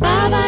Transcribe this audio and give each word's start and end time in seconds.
Bye 0.00 0.30
bye. 0.30 0.47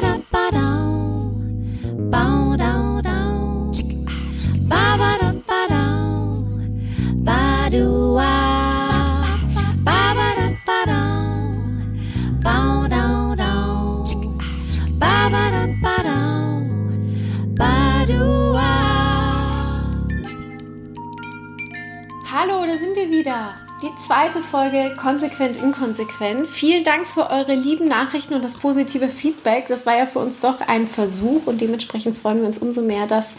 Zweite 24.11 24.41
Folge 24.41 24.93
Konsequent 24.97 25.57
Inkonsequent. 25.57 26.45
Vielen 26.45 26.83
Dank 26.83 27.07
für 27.07 27.31
eure 27.31 27.55
lieben 27.55 27.87
Nachrichten 27.87 28.35
und 28.35 28.43
das 28.43 28.57
positive 28.57 29.09
Feedback. 29.09 29.69
Das 29.69 29.87
war 29.87 29.97
ja 29.97 30.05
für 30.05 30.19
uns 30.19 30.41
doch 30.41 30.61
ein 30.67 30.89
Versuch 30.89 31.47
und 31.47 31.61
dementsprechend 31.61 32.19
freuen 32.19 32.41
wir 32.41 32.49
uns 32.49 32.59
umso 32.59 32.83
mehr, 32.83 33.07
dass 33.07 33.37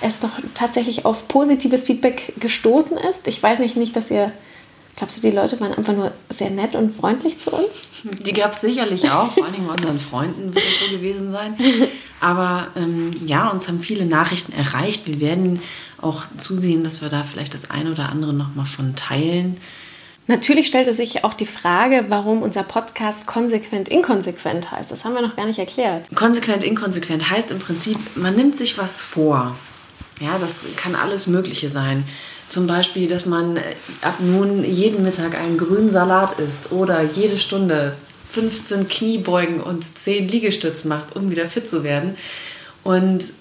es 0.00 0.18
doch 0.18 0.30
tatsächlich 0.56 1.04
auf 1.04 1.28
positives 1.28 1.84
Feedback 1.84 2.32
gestoßen 2.40 2.96
ist. 2.96 3.28
Ich 3.28 3.40
weiß 3.40 3.60
nicht, 3.60 3.76
nicht, 3.76 3.94
dass 3.94 4.10
ihr 4.10 4.32
Glaubst 4.96 5.18
du, 5.18 5.20
die 5.20 5.30
Leute 5.30 5.60
waren 5.60 5.72
einfach 5.72 5.94
nur 5.94 6.10
sehr 6.28 6.50
nett 6.50 6.74
und 6.74 6.96
freundlich 6.96 7.38
zu 7.38 7.52
uns? 7.52 7.68
Die 8.02 8.32
gab 8.32 8.50
es 8.50 8.60
sicherlich 8.60 9.08
auch, 9.08 9.30
vor 9.34 9.44
allem 9.44 9.68
unseren 9.68 10.00
Freunden 10.00 10.52
wird 10.52 10.64
es 10.64 10.80
so 10.80 10.90
gewesen 10.90 11.30
sein. 11.30 11.56
Aber 12.18 12.66
ähm, 12.74 13.12
ja, 13.24 13.46
uns 13.50 13.68
haben 13.68 13.78
viele 13.78 14.04
Nachrichten 14.04 14.50
erreicht. 14.50 15.06
Wir 15.06 15.20
werden 15.20 15.62
auch 16.02 16.24
zusehen, 16.38 16.82
dass 16.82 17.02
wir 17.02 17.08
da 17.08 17.22
vielleicht 17.22 17.54
das 17.54 17.70
eine 17.70 17.92
oder 17.92 18.08
andere 18.08 18.32
nochmal 18.32 18.66
von 18.66 18.96
teilen. 18.96 19.58
Natürlich 20.28 20.66
stellte 20.66 20.92
sich 20.92 21.24
auch 21.24 21.32
die 21.32 21.46
Frage, 21.46 22.04
warum 22.08 22.42
unser 22.42 22.62
Podcast 22.62 23.26
konsequent 23.26 23.88
inkonsequent 23.88 24.70
heißt. 24.70 24.92
Das 24.92 25.04
haben 25.04 25.14
wir 25.14 25.22
noch 25.22 25.36
gar 25.36 25.46
nicht 25.46 25.58
erklärt. 25.58 26.14
Konsequent 26.14 26.62
inkonsequent 26.62 27.30
heißt 27.30 27.50
im 27.50 27.58
Prinzip, 27.58 27.96
man 28.14 28.36
nimmt 28.36 28.54
sich 28.54 28.76
was 28.76 29.00
vor. 29.00 29.56
Ja, 30.20 30.38
das 30.38 30.64
kann 30.76 30.94
alles 30.94 31.28
Mögliche 31.28 31.70
sein. 31.70 32.04
Zum 32.50 32.66
Beispiel, 32.66 33.08
dass 33.08 33.24
man 33.24 33.56
ab 34.02 34.16
nun 34.20 34.64
jeden 34.64 35.02
Mittag 35.02 35.34
einen 35.34 35.56
grünen 35.56 35.88
Salat 35.88 36.38
isst 36.38 36.72
oder 36.72 37.02
jede 37.02 37.38
Stunde 37.38 37.96
15 38.30 38.86
Kniebeugen 38.86 39.60
und 39.60 39.82
10 39.82 40.28
Liegestütz 40.28 40.84
macht, 40.84 41.16
um 41.16 41.30
wieder 41.30 41.46
fit 41.46 41.66
zu 41.66 41.84
werden. 41.84 42.16
Und 42.84 43.32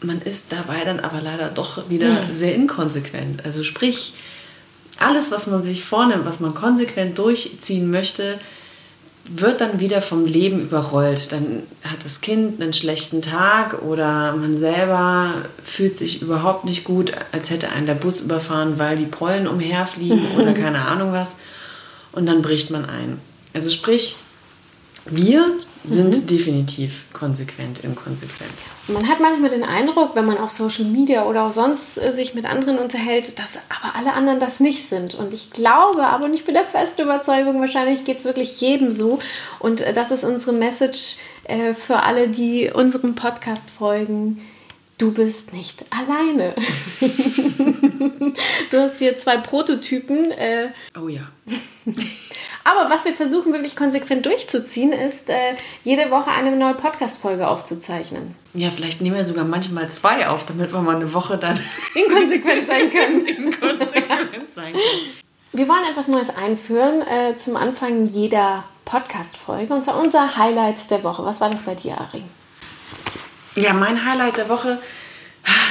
man 0.00 0.22
ist 0.22 0.52
dabei 0.52 0.84
dann 0.84 1.00
aber 1.00 1.20
leider 1.20 1.48
doch 1.48 1.90
wieder 1.90 2.10
sehr 2.30 2.54
inkonsequent. 2.54 3.44
Also 3.44 3.64
sprich, 3.64 4.14
alles, 4.98 5.30
was 5.30 5.46
man 5.46 5.62
sich 5.62 5.84
vornimmt, 5.84 6.24
was 6.24 6.40
man 6.40 6.54
konsequent 6.54 7.18
durchziehen 7.18 7.90
möchte, 7.90 8.38
wird 9.30 9.60
dann 9.60 9.78
wieder 9.78 10.00
vom 10.00 10.24
Leben 10.24 10.60
überrollt. 10.60 11.32
Dann 11.32 11.62
hat 11.84 12.04
das 12.04 12.20
Kind 12.20 12.60
einen 12.60 12.72
schlechten 12.72 13.20
Tag 13.20 13.82
oder 13.82 14.34
man 14.34 14.56
selber 14.56 15.34
fühlt 15.62 15.96
sich 15.96 16.22
überhaupt 16.22 16.64
nicht 16.64 16.84
gut, 16.84 17.12
als 17.32 17.50
hätte 17.50 17.68
einen 17.70 17.86
der 17.86 17.94
Bus 17.94 18.22
überfahren, 18.22 18.78
weil 18.78 18.96
die 18.96 19.04
Pollen 19.04 19.46
umherfliegen 19.46 20.22
oder 20.38 20.54
keine 20.54 20.86
Ahnung 20.86 21.12
was. 21.12 21.36
Und 22.12 22.26
dann 22.26 22.42
bricht 22.42 22.70
man 22.70 22.86
ein. 22.86 23.20
Also 23.52 23.70
sprich, 23.70 24.16
wir 25.06 25.50
sind 25.88 26.16
mhm. 26.16 26.26
definitiv 26.26 27.06
konsequent 27.12 27.80
inkonsequent. 27.80 28.50
Man 28.88 29.08
hat 29.08 29.20
manchmal 29.20 29.50
den 29.50 29.64
Eindruck, 29.64 30.14
wenn 30.14 30.26
man 30.26 30.38
auf 30.38 30.50
Social 30.50 30.86
Media 30.86 31.26
oder 31.26 31.44
auch 31.44 31.52
sonst 31.52 31.98
äh, 31.98 32.12
sich 32.12 32.34
mit 32.34 32.44
anderen 32.44 32.78
unterhält, 32.78 33.38
dass 33.38 33.58
aber 33.68 33.94
alle 33.96 34.12
anderen 34.12 34.40
das 34.40 34.60
nicht 34.60 34.88
sind. 34.88 35.14
Und 35.14 35.34
ich 35.34 35.50
glaube 35.50 36.04
aber, 36.04 36.26
und 36.26 36.34
ich 36.34 36.44
bin 36.44 36.54
der 36.54 36.64
festen 36.64 37.02
Überzeugung, 37.02 37.60
wahrscheinlich 37.60 38.04
geht 38.04 38.18
es 38.18 38.24
wirklich 38.24 38.60
jedem 38.60 38.90
so. 38.90 39.18
Und 39.58 39.80
äh, 39.80 39.92
das 39.92 40.10
ist 40.10 40.24
unsere 40.24 40.52
Message 40.52 41.16
äh, 41.44 41.74
für 41.74 42.02
alle, 42.02 42.28
die 42.28 42.70
unserem 42.72 43.14
Podcast 43.14 43.70
folgen. 43.70 44.40
Du 44.98 45.12
bist 45.12 45.52
nicht 45.52 45.84
alleine. 45.90 46.54
du 48.70 48.78
hast 48.80 48.98
hier 48.98 49.16
zwei 49.16 49.36
Prototypen. 49.38 50.32
oh 51.00 51.08
ja. 51.08 51.28
Aber 52.64 52.90
was 52.90 53.04
wir 53.04 53.14
versuchen 53.14 53.52
wirklich 53.52 53.76
konsequent 53.76 54.26
durchzuziehen, 54.26 54.92
ist 54.92 55.30
äh, 55.30 55.54
jede 55.84 56.10
Woche 56.10 56.30
eine 56.30 56.54
neue 56.54 56.74
Podcast-Folge 56.74 57.48
aufzuzeichnen. 57.48 58.34
Ja, 58.52 58.70
vielleicht 58.70 59.00
nehmen 59.00 59.16
wir 59.16 59.24
sogar 59.24 59.44
manchmal 59.44 59.90
zwei 59.90 60.28
auf, 60.28 60.44
damit 60.44 60.72
wir 60.72 60.80
mal 60.80 60.96
eine 60.96 61.14
Woche 61.14 61.38
dann 61.38 61.58
inkonsequent 61.94 62.66
sein 62.66 62.90
können. 62.90 63.20
inkonsequent 63.26 64.52
sein 64.52 64.72
können. 64.72 65.12
Wir 65.52 65.66
wollen 65.66 65.84
etwas 65.90 66.08
Neues 66.08 66.28
einführen 66.28 67.00
äh, 67.02 67.34
zum 67.36 67.56
Anfang 67.56 68.04
jeder 68.06 68.64
Podcast-Folge 68.84 69.72
und 69.72 69.82
zwar 69.82 69.98
unser 69.98 70.36
Highlight 70.36 70.90
der 70.90 71.02
Woche. 71.04 71.24
Was 71.24 71.40
war 71.40 71.50
das 71.50 71.62
bei 71.62 71.74
dir, 71.74 71.98
Ari? 71.98 72.22
Ja, 73.54 73.72
mein 73.72 74.04
Highlight 74.04 74.36
der 74.36 74.48
Woche, 74.50 74.78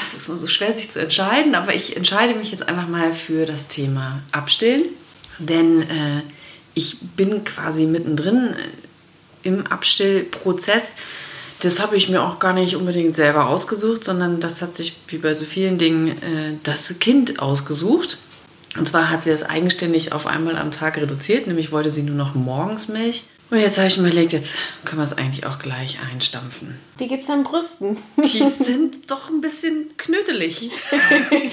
es 0.05 0.13
ist 0.13 0.27
immer 0.27 0.38
so 0.38 0.47
schwer, 0.47 0.75
sich 0.75 0.89
zu 0.89 1.01
entscheiden, 1.01 1.55
aber 1.55 1.73
ich 1.73 1.95
entscheide 1.95 2.35
mich 2.35 2.51
jetzt 2.51 2.67
einfach 2.67 2.88
mal 2.88 3.13
für 3.13 3.45
das 3.45 3.67
Thema 3.67 4.19
Abstillen. 4.31 4.85
Denn 5.39 5.81
äh, 5.83 6.21
ich 6.73 6.97
bin 7.15 7.43
quasi 7.43 7.85
mittendrin 7.85 8.55
im 9.43 9.67
Abstillprozess. 9.67 10.95
Das 11.59 11.79
habe 11.79 11.95
ich 11.95 12.09
mir 12.09 12.21
auch 12.21 12.39
gar 12.39 12.53
nicht 12.53 12.75
unbedingt 12.75 13.15
selber 13.15 13.47
ausgesucht, 13.47 14.03
sondern 14.03 14.39
das 14.39 14.61
hat 14.61 14.75
sich 14.75 14.95
wie 15.07 15.17
bei 15.17 15.33
so 15.33 15.45
vielen 15.45 15.77
Dingen 15.77 16.09
äh, 16.09 16.53
das 16.63 16.99
Kind 16.99 17.39
ausgesucht. 17.39 18.17
Und 18.77 18.88
zwar 18.88 19.09
hat 19.09 19.23
sie 19.23 19.31
das 19.31 19.44
eigenständig 19.44 20.11
auf 20.11 20.27
einmal 20.27 20.55
am 20.55 20.71
Tag 20.71 20.97
reduziert, 20.97 21.47
nämlich 21.47 21.71
wollte 21.71 21.89
sie 21.89 22.03
nur 22.03 22.15
noch 22.15 22.35
morgens 22.35 22.89
Milch. 22.89 23.23
Und 23.49 23.59
jetzt 23.59 23.77
habe 23.77 23.87
ich 23.87 23.97
mir 23.97 24.07
überlegt, 24.07 24.33
jetzt 24.33 24.57
können 24.83 24.99
wir 24.99 25.05
es 25.05 25.17
eigentlich 25.17 25.45
auch 25.45 25.59
gleich 25.59 25.99
einstampfen. 26.11 26.77
Wie 26.97 27.07
geht's 27.07 27.27
deinen 27.27 27.43
Brüsten? 27.43 27.97
Die 28.17 28.43
sind 28.63 29.09
doch 29.09 29.29
ein 29.29 29.39
bisschen 29.39 29.91
knödelig. 29.97 30.71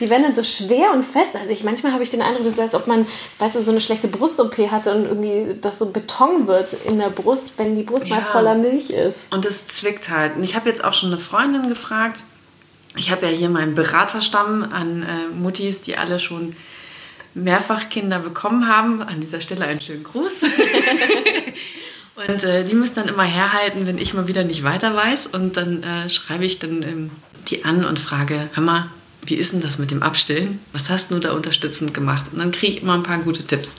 Die 0.00 0.10
werden 0.10 0.24
dann 0.24 0.34
so 0.34 0.42
schwer 0.42 0.92
und 0.92 1.02
fest. 1.02 1.34
Also 1.34 1.52
ich 1.52 1.64
manchmal 1.64 1.92
habe 1.92 2.02
ich 2.02 2.10
den 2.10 2.20
Eindruck, 2.20 2.44
das 2.44 2.54
ist 2.54 2.60
als 2.60 2.74
ob 2.74 2.86
man, 2.86 3.06
weißt 3.38 3.54
du, 3.54 3.62
so 3.62 3.70
eine 3.70 3.80
schlechte 3.80 4.08
Brust-OP 4.08 4.70
hatte 4.70 4.94
und 4.94 5.04
irgendwie 5.04 5.58
das 5.60 5.78
so 5.78 5.86
Beton 5.86 6.46
wird 6.46 6.74
in 6.84 6.98
der 6.98 7.08
Brust, 7.08 7.52
wenn 7.56 7.76
die 7.76 7.82
Brust 7.82 8.06
ja. 8.06 8.16
mal 8.16 8.22
voller 8.22 8.54
Milch 8.54 8.90
ist. 8.90 9.32
Und 9.32 9.46
es 9.46 9.66
zwickt 9.66 10.10
halt. 10.10 10.36
Und 10.36 10.44
ich 10.44 10.54
habe 10.54 10.68
jetzt 10.68 10.84
auch 10.84 10.92
schon 10.92 11.10
eine 11.12 11.18
Freundin 11.18 11.68
gefragt. 11.68 12.24
Ich 12.94 13.10
habe 13.10 13.26
ja 13.26 13.32
hier 13.32 13.48
meinen 13.48 13.74
Beraterstamm 13.74 14.70
an 14.70 15.02
äh, 15.02 15.34
Muttis, 15.34 15.82
die 15.82 15.96
alle 15.96 16.18
schon 16.18 16.56
mehrfach 17.36 17.88
Kinder 17.88 18.18
bekommen 18.18 18.66
haben. 18.66 19.02
An 19.02 19.20
dieser 19.20 19.40
Stelle 19.40 19.66
einen 19.66 19.80
schönen 19.80 20.02
Gruß. 20.02 20.44
und 22.28 22.44
äh, 22.44 22.64
die 22.64 22.74
müssen 22.74 22.96
dann 22.96 23.08
immer 23.08 23.24
herhalten, 23.24 23.86
wenn 23.86 23.98
ich 23.98 24.14
mal 24.14 24.26
wieder 24.26 24.42
nicht 24.42 24.64
weiter 24.64 24.96
weiß. 24.96 25.28
Und 25.28 25.56
dann 25.56 25.82
äh, 25.82 26.08
schreibe 26.08 26.44
ich 26.44 26.58
dann 26.58 26.82
ähm, 26.82 27.10
die 27.48 27.64
an 27.64 27.84
und 27.84 28.00
frage, 28.00 28.48
hör 28.54 28.62
mal, 28.62 28.90
wie 29.24 29.34
ist 29.34 29.52
denn 29.52 29.60
das 29.60 29.78
mit 29.78 29.90
dem 29.90 30.02
Abstillen? 30.02 30.60
Was 30.72 30.88
hast 30.88 31.10
du 31.10 31.18
da 31.18 31.32
unterstützend 31.32 31.92
gemacht? 31.94 32.30
Und 32.32 32.38
dann 32.38 32.52
kriege 32.52 32.74
ich 32.74 32.82
immer 32.82 32.94
ein 32.94 33.02
paar 33.02 33.18
gute 33.18 33.44
Tipps. 33.44 33.76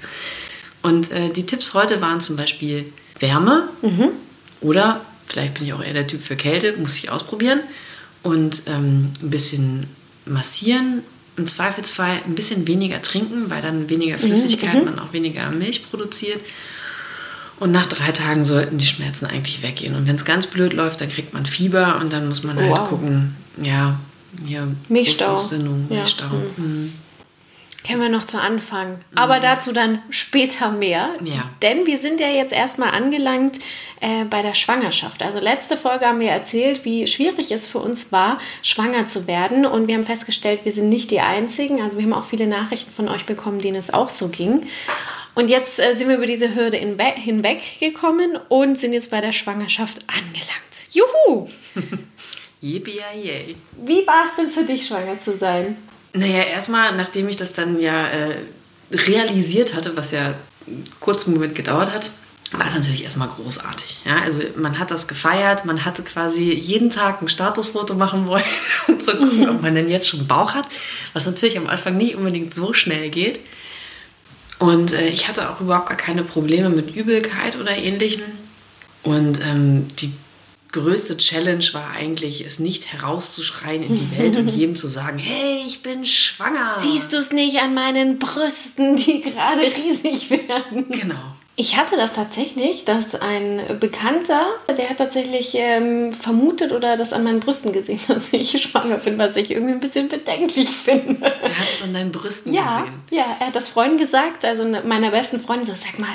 Und 0.83 1.11
äh, 1.11 1.29
die 1.29 1.45
Tipps 1.45 1.73
heute 1.73 1.99
waren 2.01 2.21
zum 2.21 2.35
Beispiel 2.35 2.93
Wärme 3.19 3.67
mhm. 3.81 4.09
oder 4.61 5.01
vielleicht 5.25 5.55
bin 5.55 5.65
ich 5.65 5.73
auch 5.73 5.83
eher 5.83 5.93
der 5.93 6.07
Typ 6.07 6.21
für 6.21 6.35
Kälte, 6.35 6.75
muss 6.77 6.97
ich 6.97 7.09
ausprobieren. 7.09 7.61
Und 8.23 8.63
ähm, 8.67 9.11
ein 9.21 9.29
bisschen 9.29 9.87
massieren, 10.25 11.01
im 11.37 11.47
Zweifelsfall 11.47 12.19
ein 12.25 12.35
bisschen 12.35 12.67
weniger 12.67 13.01
trinken, 13.01 13.49
weil 13.49 13.61
dann 13.61 13.89
weniger 13.89 14.17
Flüssigkeit, 14.17 14.73
mhm. 14.73 14.85
man 14.85 14.99
auch 14.99 15.13
weniger 15.13 15.49
Milch 15.51 15.89
produziert. 15.89 16.39
Und 17.59 17.71
nach 17.71 17.87
drei 17.87 18.11
Tagen 18.11 18.43
sollten 18.43 18.77
die 18.77 18.85
Schmerzen 18.85 19.25
eigentlich 19.25 19.63
weggehen. 19.63 19.95
Und 19.95 20.07
wenn 20.07 20.15
es 20.15 20.25
ganz 20.25 20.47
blöd 20.47 20.73
läuft, 20.73 21.01
dann 21.01 21.09
kriegt 21.09 21.33
man 21.33 21.45
Fieber 21.45 21.99
und 22.01 22.13
dann 22.13 22.27
muss 22.27 22.43
man 22.43 22.57
halt 22.57 22.69
wow. 22.69 22.89
gucken, 22.89 23.35
ja, 23.61 23.99
ja, 24.45 24.67
Milchstau. 24.89 25.39
Milchstau. 25.89 26.25
Ja. 26.25 26.31
Mhm. 26.57 26.65
Mhm. 26.65 26.93
Kennen 27.83 28.01
wir 28.01 28.09
noch 28.09 28.25
zu 28.25 28.41
Anfang. 28.41 28.99
Aber 29.15 29.37
mhm. 29.37 29.41
dazu 29.41 29.71
dann 29.71 30.01
später 30.09 30.71
mehr. 30.71 31.13
Ja. 31.23 31.49
Denn 31.61 31.85
wir 31.85 31.97
sind 31.97 32.19
ja 32.19 32.27
jetzt 32.27 32.51
erstmal 32.51 32.89
angelangt 32.89 33.59
äh, 34.01 34.25
bei 34.25 34.41
der 34.41 34.53
Schwangerschaft. 34.53 35.23
Also 35.23 35.39
letzte 35.39 35.77
Folge 35.77 36.05
haben 36.05 36.19
wir 36.19 36.29
erzählt, 36.29 36.83
wie 36.85 37.07
schwierig 37.07 37.51
es 37.51 37.67
für 37.67 37.79
uns 37.79 38.11
war, 38.11 38.39
schwanger 38.61 39.07
zu 39.07 39.27
werden. 39.27 39.65
Und 39.65 39.87
wir 39.87 39.95
haben 39.95 40.03
festgestellt, 40.03 40.61
wir 40.63 40.71
sind 40.71 40.89
nicht 40.89 41.11
die 41.11 41.21
Einzigen. 41.21 41.81
Also 41.81 41.97
wir 41.97 42.03
haben 42.03 42.13
auch 42.13 42.25
viele 42.25 42.47
Nachrichten 42.47 42.91
von 42.91 43.07
euch 43.07 43.25
bekommen, 43.25 43.61
denen 43.61 43.77
es 43.77 43.93
auch 43.93 44.09
so 44.09 44.27
ging. 44.27 44.65
Und 45.33 45.49
jetzt 45.49 45.79
äh, 45.79 45.93
sind 45.93 46.09
wir 46.09 46.17
über 46.17 46.25
diese 46.25 46.55
Hürde 46.55 46.77
hinweggekommen 46.77 48.37
und 48.49 48.77
sind 48.77 48.93
jetzt 48.93 49.11
bei 49.11 49.21
der 49.21 49.31
Schwangerschaft 49.31 49.99
angelangt. 50.07 50.57
Juhu! 50.91 51.47
Yippie 52.61 52.99
yay. 53.23 53.55
Wie 53.77 54.05
war 54.07 54.25
es 54.25 54.35
denn 54.35 54.49
für 54.49 54.63
dich, 54.63 54.87
schwanger 54.87 55.19
zu 55.19 55.35
sein? 55.35 55.77
Naja, 56.17 56.43
erstmal, 56.43 56.95
nachdem 56.95 57.29
ich 57.29 57.37
das 57.37 57.53
dann 57.53 57.79
ja 57.79 58.07
äh, 58.07 58.35
realisiert 58.91 59.73
hatte, 59.75 59.95
was 59.95 60.11
ja 60.11 60.33
einen 60.65 60.83
kurzen 60.99 61.33
Moment 61.33 61.55
gedauert 61.55 61.93
hat, 61.93 62.09
war 62.51 62.65
es 62.65 62.75
natürlich 62.75 63.03
erstmal 63.03 63.27
großartig. 63.27 64.01
Ja, 64.05 64.21
also 64.21 64.41
man 64.55 64.79
hat 64.79 64.89
das 64.89 65.07
gefeiert, 65.07 65.65
man 65.65 65.83
hatte 65.83 66.03
quasi 66.03 66.53
jeden 66.53 66.89
Tag 66.89 67.21
ein 67.21 67.27
Statusfoto 67.27 67.93
machen 67.93 68.25
wollen, 68.27 68.43
um 68.87 68.99
zu 68.99 69.11
gucken, 69.11 69.49
ob 69.49 69.61
man 69.61 69.75
denn 69.75 69.89
jetzt 69.89 70.07
schon 70.07 70.27
Bauch 70.27 70.53
hat, 70.53 70.65
was 71.13 71.25
natürlich 71.25 71.57
am 71.57 71.67
Anfang 71.67 71.97
nicht 71.97 72.15
unbedingt 72.15 72.55
so 72.55 72.73
schnell 72.73 73.09
geht. 73.09 73.41
Und 74.59 74.93
äh, 74.93 75.09
ich 75.09 75.27
hatte 75.27 75.49
auch 75.49 75.61
überhaupt 75.61 75.89
gar 75.89 75.97
keine 75.97 76.23
Probleme 76.23 76.69
mit 76.69 76.95
Übelkeit 76.95 77.57
oder 77.57 77.75
ähnlichem. 77.75 78.23
Und 79.03 79.39
ähm, 79.41 79.87
die 79.99 80.13
größte 80.71 81.17
Challenge 81.17 81.65
war 81.73 81.91
eigentlich, 81.91 82.41
es 82.41 82.59
nicht 82.59 82.91
herauszuschreien 82.91 83.83
in 83.83 83.97
die 83.97 84.17
Welt 84.17 84.35
und 84.35 84.49
jedem 84.55 84.75
zu 84.75 84.87
sagen, 84.87 85.17
hey, 85.17 85.63
ich 85.65 85.81
bin 85.81 86.05
schwanger. 86.05 86.75
Siehst 86.79 87.13
du 87.13 87.17
es 87.17 87.31
nicht 87.31 87.59
an 87.59 87.73
meinen 87.73 88.19
Brüsten, 88.19 88.95
die 88.95 89.21
gerade 89.21 89.61
riesig 89.61 90.29
werden? 90.29 90.89
Genau. 90.89 91.37
Ich 91.59 91.75
hatte 91.75 91.97
das 91.97 92.13
tatsächlich, 92.13 92.85
dass 92.85 93.15
ein 93.15 93.79
Bekannter, 93.79 94.45
der 94.77 94.91
hat 94.91 94.97
tatsächlich 94.97 95.55
ähm, 95.55 96.13
vermutet 96.13 96.71
oder 96.71 96.97
das 96.97 97.13
an 97.13 97.23
meinen 97.23 97.39
Brüsten 97.39 97.73
gesehen, 97.73 97.99
dass 98.07 98.31
ich 98.31 98.61
schwanger 98.61 98.97
bin, 98.97 99.17
was 99.17 99.35
ich 99.37 99.49
irgendwie 99.49 99.73
ein 99.73 99.79
bisschen 99.79 100.07
bedenklich 100.07 100.69
finde. 100.69 101.25
Er 101.25 101.57
hat 101.57 101.67
es 101.67 101.81
an 101.81 101.95
deinen 101.95 102.11
Brüsten 102.11 102.53
ja, 102.53 102.81
gesehen. 102.81 102.93
Ja, 103.09 103.25
er 103.39 103.47
hat 103.47 103.55
das 103.55 103.67
Freunden 103.67 103.97
gesagt, 103.97 104.45
also 104.45 104.65
meiner 104.65 105.09
besten 105.09 105.39
Freundin 105.39 105.65
so, 105.65 105.73
sag 105.75 105.97
mal, 105.97 106.13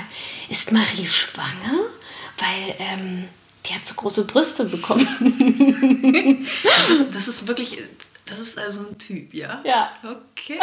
ist 0.48 0.70
Marie 0.70 1.06
schwanger? 1.06 1.80
Weil 2.38 2.74
ähm, 2.78 3.24
die 3.66 3.74
hat 3.74 3.86
so 3.86 3.94
große 3.94 4.24
Brüste 4.24 4.64
bekommen. 4.64 5.06
das, 6.64 6.90
ist, 6.90 7.14
das 7.14 7.28
ist 7.28 7.46
wirklich, 7.46 7.78
das 8.26 8.40
ist 8.40 8.58
also 8.58 8.80
ein 8.88 8.98
Typ, 8.98 9.32
ja? 9.34 9.60
Ja. 9.64 9.92
Okay. 10.02 10.58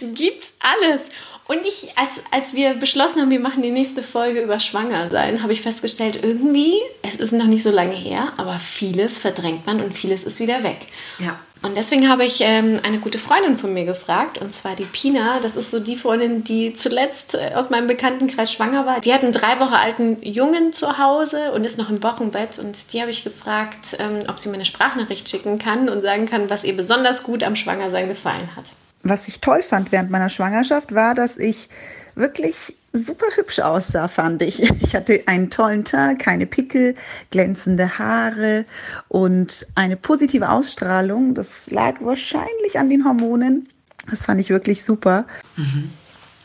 Gibt's 0.14 0.54
alles. 0.60 1.02
Und 1.46 1.66
ich, 1.66 1.98
als, 1.98 2.22
als 2.30 2.54
wir 2.54 2.74
beschlossen 2.74 3.22
haben, 3.22 3.30
wir 3.30 3.40
machen 3.40 3.62
die 3.62 3.72
nächste 3.72 4.04
Folge 4.04 4.40
über 4.40 4.60
Schwangersein, 4.60 5.42
habe 5.42 5.52
ich 5.52 5.62
festgestellt, 5.62 6.20
irgendwie, 6.22 6.74
es 7.02 7.16
ist 7.16 7.32
noch 7.32 7.46
nicht 7.46 7.64
so 7.64 7.72
lange 7.72 7.96
her, 7.96 8.32
aber 8.36 8.60
vieles 8.60 9.18
verdrängt 9.18 9.66
man 9.66 9.80
und 9.80 9.92
vieles 9.92 10.22
ist 10.22 10.38
wieder 10.38 10.62
weg. 10.62 10.86
Ja. 11.18 11.40
Und 11.62 11.76
deswegen 11.76 12.08
habe 12.08 12.24
ich 12.24 12.40
ähm, 12.40 12.80
eine 12.82 12.98
gute 12.98 13.18
Freundin 13.18 13.56
von 13.58 13.74
mir 13.74 13.84
gefragt, 13.84 14.38
und 14.38 14.52
zwar 14.52 14.76
die 14.76 14.84
Pina. 14.84 15.40
Das 15.42 15.56
ist 15.56 15.70
so 15.70 15.78
die 15.78 15.96
Freundin, 15.96 16.42
die 16.42 16.72
zuletzt 16.72 17.34
äh, 17.34 17.54
aus 17.54 17.68
meinem 17.68 17.86
Bekanntenkreis 17.86 18.50
schwanger 18.50 18.86
war. 18.86 19.00
Die 19.00 19.12
hat 19.12 19.22
einen 19.22 19.32
drei 19.32 19.60
Wochen 19.60 19.74
alten 19.74 20.22
Jungen 20.22 20.72
zu 20.72 20.98
Hause 20.98 21.52
und 21.52 21.64
ist 21.64 21.76
noch 21.76 21.90
im 21.90 22.02
Wochenbett. 22.02 22.58
Und 22.58 22.92
die 22.92 23.00
habe 23.02 23.10
ich 23.10 23.24
gefragt, 23.24 23.96
ähm, 23.98 24.20
ob 24.28 24.38
sie 24.38 24.48
mir 24.48 24.54
eine 24.54 24.64
Sprachnachricht 24.64 25.28
schicken 25.28 25.58
kann 25.58 25.90
und 25.90 26.02
sagen 26.02 26.26
kann, 26.26 26.48
was 26.48 26.64
ihr 26.64 26.74
besonders 26.74 27.24
gut 27.24 27.42
am 27.42 27.56
Schwangersein 27.56 28.08
gefallen 28.08 28.56
hat 28.56 28.72
was 29.02 29.28
ich 29.28 29.40
toll 29.40 29.62
fand 29.62 29.92
während 29.92 30.10
meiner 30.10 30.28
Schwangerschaft, 30.28 30.94
war, 30.94 31.14
dass 31.14 31.38
ich 31.38 31.68
wirklich 32.14 32.76
super 32.92 33.26
hübsch 33.36 33.60
aussah, 33.60 34.08
fand 34.08 34.42
ich. 34.42 34.62
Ich 34.82 34.94
hatte 34.96 35.22
einen 35.26 35.50
tollen 35.50 35.84
Tag, 35.84 36.18
keine 36.18 36.46
Pickel, 36.46 36.96
glänzende 37.30 37.98
Haare 37.98 38.64
und 39.08 39.66
eine 39.74 39.96
positive 39.96 40.48
Ausstrahlung. 40.48 41.34
Das 41.34 41.70
lag 41.70 41.96
wahrscheinlich 42.00 42.78
an 42.78 42.90
den 42.90 43.04
Hormonen. 43.04 43.68
Das 44.08 44.24
fand 44.24 44.40
ich 44.40 44.50
wirklich 44.50 44.82
super. 44.82 45.26
Mhm. 45.56 45.90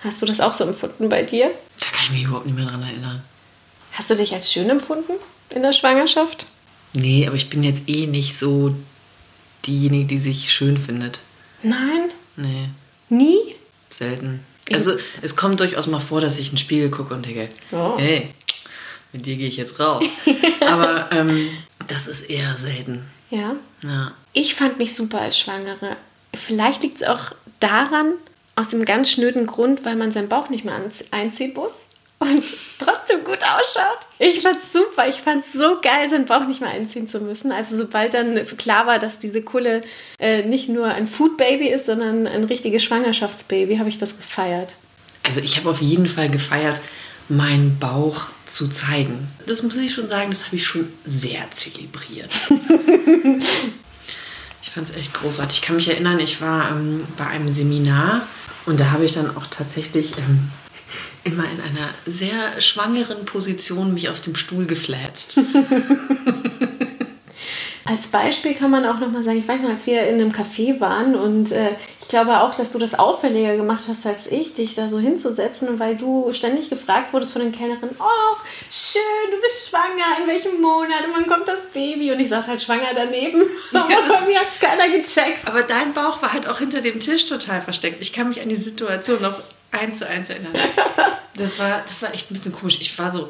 Hast 0.02 0.22
du 0.22 0.26
das 0.26 0.40
auch 0.40 0.54
so 0.54 0.66
empfunden 0.66 1.10
bei 1.10 1.24
dir? 1.24 1.50
Da 1.80 1.88
kann 1.88 2.06
ich 2.06 2.12
mich 2.12 2.24
überhaupt 2.26 2.46
nicht 2.46 2.56
mehr 2.56 2.66
dran 2.66 2.84
erinnern. 2.84 3.24
Hast 3.94 4.10
du 4.10 4.16
dich 4.16 4.34
als 4.34 4.52
schön 4.52 4.70
empfunden 4.70 5.14
in 5.50 5.64
der 5.64 5.74
Schwangerschaft? 5.74 6.48
Nee, 6.94 7.26
aber 7.26 7.36
ich 7.36 7.50
bin 7.50 7.64
jetzt 7.64 7.90
eh 7.90 8.06
nicht 8.06 8.38
so 8.38 8.76
diejenige, 9.66 10.06
die 10.06 10.18
sich 10.18 10.54
schön 10.54 10.78
findet. 10.78 11.22
Nein? 11.64 12.10
Nee. 12.36 12.70
Nie? 13.10 13.56
Selten. 13.90 14.42
Also 14.72 14.94
es 15.22 15.36
kommt 15.36 15.60
durchaus 15.60 15.88
mal 15.88 16.00
vor, 16.00 16.22
dass 16.22 16.40
ich 16.40 16.48
in 16.48 16.54
den 16.54 16.60
Spiegel 16.60 16.90
gucke 16.90 17.14
und 17.14 17.26
denke, 17.26 17.50
oh. 17.72 17.98
hey, 17.98 18.30
mit 19.14 19.26
dir 19.26 19.36
gehe 19.38 19.48
ich 19.48 19.58
jetzt 19.58 19.80
raus. 19.80 20.06
Aber 20.62 21.10
ähm, 21.12 21.50
das 21.88 22.08
ist 22.08 22.30
eher 22.30 22.56
selten. 22.56 23.06
Ja? 23.30 23.56
Ja. 23.84 24.14
Ich 24.34 24.56
fand 24.56 24.80
mich 24.80 24.94
super 24.94 25.22
als 25.22 25.40
Schwangere. 25.40 25.96
Vielleicht 26.34 26.84
liegt 26.84 27.02
es 27.02 27.08
auch 27.08 27.32
daran, 27.60 28.14
aus 28.56 28.70
dem 28.70 28.86
ganz 28.86 29.12
schnöden 29.12 29.46
Grund, 29.46 29.86
weil 29.86 29.96
man 29.96 30.12
seinen 30.12 30.30
Bauch 30.30 30.50
nicht 30.50 30.66
mehr 30.66 30.82
einziehen 31.12 31.54
muss 31.54 31.88
und 32.20 32.44
trotzdem 32.80 33.24
gut 33.24 33.40
ausschaut. 33.44 34.00
Ich 34.20 34.42
fand's 34.42 34.72
super. 34.72 35.08
Ich 35.08 35.18
fand's 35.18 35.54
so 35.54 35.80
geil, 35.82 36.10
seinen 36.10 36.26
Bauch 36.26 36.48
nicht 36.48 36.62
mehr 36.62 36.70
einziehen 36.70 37.08
zu 37.08 37.20
müssen. 37.20 37.52
Also 37.52 37.76
sobald 37.76 38.14
dann 38.14 38.40
klar 38.58 38.88
war, 38.88 39.00
dass 39.00 39.20
diese 39.20 39.42
Kulle 39.42 39.84
äh, 40.20 40.44
nicht 40.44 40.70
nur 40.70 40.88
ein 40.88 41.08
Food-Baby 41.08 41.68
ist, 41.68 41.88
sondern 41.88 42.28
ein 42.28 42.44
richtiges 42.46 42.84
Schwangerschaftsbaby, 42.84 43.78
habe 43.78 43.90
ich 43.90 43.98
das 43.98 44.18
gefeiert. 44.18 44.76
Also 45.24 45.42
ich 45.42 45.58
habe 45.58 45.70
auf 45.70 45.82
jeden 45.82 46.08
Fall 46.08 46.30
gefeiert, 46.30 46.80
meinen 47.28 47.78
Bauch 47.80 48.28
zu 48.46 48.68
zeigen. 48.70 49.28
Das 49.48 49.64
muss 49.64 49.76
ich 49.76 49.94
schon 49.94 50.08
sagen, 50.08 50.30
das 50.30 50.46
habe 50.46 50.56
ich 50.56 50.66
schon 50.66 50.88
sehr 51.04 51.50
zelebriert. 51.52 52.32
ich 54.62 54.70
fand 54.70 54.88
es 54.90 54.96
echt 54.96 55.14
großartig. 55.14 55.58
Ich 55.58 55.64
kann 55.64 55.76
mich 55.76 55.90
erinnern, 55.90 56.20
ich 56.20 56.42
war 56.42 56.70
ähm, 56.70 57.06
bei 57.18 57.26
einem 57.26 57.50
Seminar 57.50 58.28
und 58.68 58.80
da 58.80 58.92
habe 58.92 59.06
ich 59.06 59.14
dann 59.14 59.36
auch 59.36 59.48
tatsächlich 59.48 60.18
ähm, 60.18 60.52
immer 61.26 61.44
in 61.44 61.60
einer 61.60 61.90
sehr 62.06 62.62
schwangeren 62.62 63.26
Position 63.26 63.94
mich 63.94 64.10
auf 64.10 64.22
dem 64.22 64.36
Stuhl 64.36 64.66
gefläzt. 64.66 65.36
Als 67.88 68.08
Beispiel 68.08 68.56
kann 68.56 68.72
man 68.72 68.84
auch 68.84 69.00
noch 69.00 69.12
mal 69.12 69.24
sagen, 69.24 69.38
ich 69.38 69.48
weiß 69.48 69.62
noch, 69.62 69.70
als 69.70 69.86
wir 69.86 70.08
in 70.08 70.16
einem 70.16 70.32
Café 70.32 70.80
waren 70.80 71.14
und 71.14 71.52
äh, 71.52 71.70
ich 72.02 72.08
glaube 72.08 72.40
auch, 72.40 72.56
dass 72.56 72.72
du 72.72 72.80
das 72.80 72.98
auffälliger 72.98 73.56
gemacht 73.56 73.84
hast 73.88 74.08
als 74.08 74.26
ich, 74.26 74.56
dich 74.56 74.74
da 74.74 74.90
so 74.90 74.98
hinzusetzen 74.98 75.80
weil 75.80 75.96
du 75.96 76.32
ständig 76.32 76.72
gefragt 76.72 77.14
wurdest 77.14 77.32
von 77.32 77.44
den 77.44 77.52
Kellnerinnen, 77.52 77.96
oh, 78.00 78.36
schön, 78.72 79.02
du 79.32 79.40
bist 79.40 79.70
schwanger, 79.70 80.20
in 80.20 80.28
welchem 80.28 80.60
Monat 80.62 81.06
und 81.06 81.14
wann 81.14 81.28
kommt 81.28 81.48
das 81.48 81.68
Baby? 81.74 82.12
Und 82.12 82.20
ich 82.20 82.30
saß 82.30 82.48
halt 82.48 82.60
schwanger 82.60 82.90
daneben, 82.96 83.44
aber 83.74 83.92
ja, 83.92 84.00
bei 84.02 84.26
mir 84.26 84.40
hat 84.40 84.48
es 84.52 84.60
keiner 84.60 84.90
gecheckt. 84.90 85.46
Aber 85.46 85.62
dein 85.62 85.94
Bauch 85.94 86.24
war 86.24 86.34
halt 86.34 86.48
auch 86.48 86.58
hinter 86.58 86.82
dem 86.82 87.00
Tisch 87.00 87.28
total 87.28 87.62
versteckt. 87.62 88.02
Ich 88.02 88.14
kann 88.14 88.30
mich 88.30 88.42
an 88.42 88.50
die 88.50 88.56
Situation 88.56 89.22
noch 89.22 89.44
eins 89.80 90.00
zu 90.00 90.08
eins 90.08 90.30
erinnern. 90.30 90.54
Das 91.38 91.60
war, 91.60 91.84
das 91.86 92.02
war 92.02 92.14
echt 92.14 92.32
ein 92.32 92.34
bisschen 92.34 92.54
komisch. 92.54 92.80
Ich 92.80 92.98
war 92.98 93.12
so, 93.12 93.30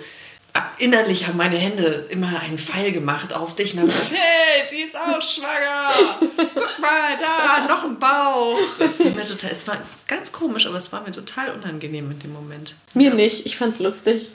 innerlich 0.77 1.27
haben 1.27 1.37
meine 1.37 1.57
Hände 1.57 2.05
immer 2.09 2.39
einen 2.39 2.57
Pfeil 2.57 2.91
gemacht 2.91 3.33
auf 3.33 3.55
dich 3.55 3.73
und 3.73 3.79
haben 3.81 3.87
gesagt, 3.87 4.11
hey, 4.11 4.67
sie 4.69 4.81
ist 4.81 4.95
auch 4.95 5.21
schwanger. 5.21 6.19
Guck 6.19 6.79
mal, 6.79 7.17
da, 7.19 7.67
noch 7.67 7.83
ein 7.83 7.99
Bauch. 7.99 8.59
Es 8.79 9.03
war, 9.03 9.23
total, 9.23 9.51
es 9.51 9.67
war 9.67 9.77
ganz 10.07 10.31
komisch, 10.31 10.67
aber 10.67 10.77
es 10.77 10.91
war 10.91 11.01
mir 11.01 11.11
total 11.11 11.51
unangenehm 11.51 12.11
in 12.11 12.19
dem 12.19 12.33
Moment. 12.33 12.75
Mir 12.93 13.09
ja. 13.09 13.15
nicht, 13.15 13.45
ich 13.45 13.57
fand's 13.57 13.79
lustig. 13.79 14.29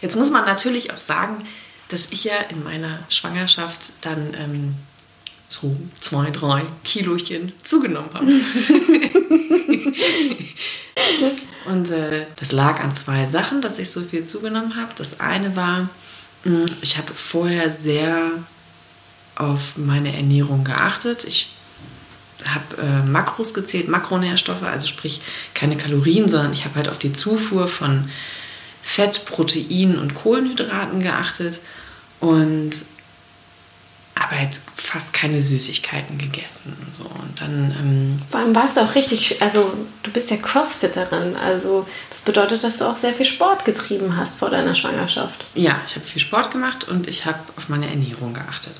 Jetzt 0.00 0.16
muss 0.16 0.30
man 0.30 0.44
natürlich 0.44 0.92
auch 0.92 0.98
sagen, 0.98 1.44
dass 1.88 2.10
ich 2.12 2.24
ja 2.24 2.34
in 2.48 2.62
meiner 2.62 3.00
Schwangerschaft 3.08 3.92
dann 4.02 4.34
ähm, 4.38 4.74
so 5.48 5.76
zwei, 5.98 6.30
drei 6.30 6.62
Kilochen 6.84 7.52
zugenommen 7.62 8.10
habe. 8.14 8.26
Und 11.66 11.90
äh, 11.90 12.26
das 12.36 12.52
lag 12.52 12.80
an 12.80 12.92
zwei 12.92 13.26
Sachen, 13.26 13.60
dass 13.60 13.78
ich 13.78 13.90
so 13.90 14.00
viel 14.00 14.24
zugenommen 14.24 14.76
habe. 14.76 14.92
Das 14.96 15.20
eine 15.20 15.54
war, 15.56 15.88
hm, 16.44 16.66
ich 16.82 16.96
habe 16.98 17.12
vorher 17.14 17.70
sehr 17.70 18.30
auf 19.36 19.76
meine 19.76 20.14
Ernährung 20.16 20.64
geachtet. 20.64 21.24
Ich 21.24 21.52
habe 22.46 22.82
äh, 22.82 23.06
Makros 23.06 23.54
gezählt, 23.54 23.88
Makronährstoffe, 23.88 24.62
also 24.62 24.86
sprich 24.86 25.20
keine 25.54 25.76
Kalorien, 25.76 26.28
sondern 26.28 26.52
ich 26.52 26.64
habe 26.64 26.76
halt 26.76 26.88
auf 26.88 26.98
die 26.98 27.12
Zufuhr 27.12 27.68
von 27.68 28.08
Fett, 28.82 29.26
Protein 29.26 29.98
und 29.98 30.14
Kohlenhydraten 30.14 31.00
geachtet. 31.00 31.60
Und 32.20 32.72
aber 34.14 34.38
halt 34.38 34.60
fast 34.90 35.12
keine 35.12 35.40
Süßigkeiten 35.40 36.18
gegessen 36.18 36.76
und 36.84 36.94
so. 36.94 37.04
Und 37.04 37.40
dann. 37.40 37.74
Ähm 37.78 38.22
Vor 38.28 38.40
allem 38.40 38.54
warst 38.56 38.76
du 38.76 38.80
auch 38.80 38.96
richtig, 38.96 39.40
also 39.40 39.72
du 40.02 40.10
bist 40.10 40.30
ja 40.30 40.36
Crossfitterin, 40.36 41.36
also 41.36 41.86
das 42.10 42.22
bedeutet, 42.22 42.64
dass 42.64 42.78
du 42.78 42.86
auch 42.86 42.96
sehr 42.96 43.14
viel 43.14 43.26
Sport 43.26 43.64
getrieben 43.64 44.16
hast 44.16 44.38
vor 44.38 44.50
deiner 44.50 44.74
Schwangerschaft. 44.74 45.44
Ja, 45.54 45.80
ich 45.86 45.94
habe 45.94 46.04
viel 46.04 46.20
Sport 46.20 46.50
gemacht 46.50 46.88
und 46.88 47.06
ich 47.06 47.24
habe 47.24 47.38
auf 47.56 47.68
meine 47.68 47.88
Ernährung 47.88 48.34
geachtet. 48.34 48.74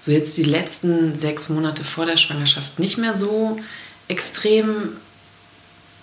So 0.00 0.10
jetzt 0.10 0.38
die 0.38 0.44
letzten 0.44 1.14
sechs 1.14 1.50
Monate 1.50 1.84
vor 1.84 2.06
der 2.06 2.16
Schwangerschaft 2.16 2.78
nicht 2.78 2.96
mehr 2.96 3.16
so 3.16 3.60
extrem, 4.08 4.96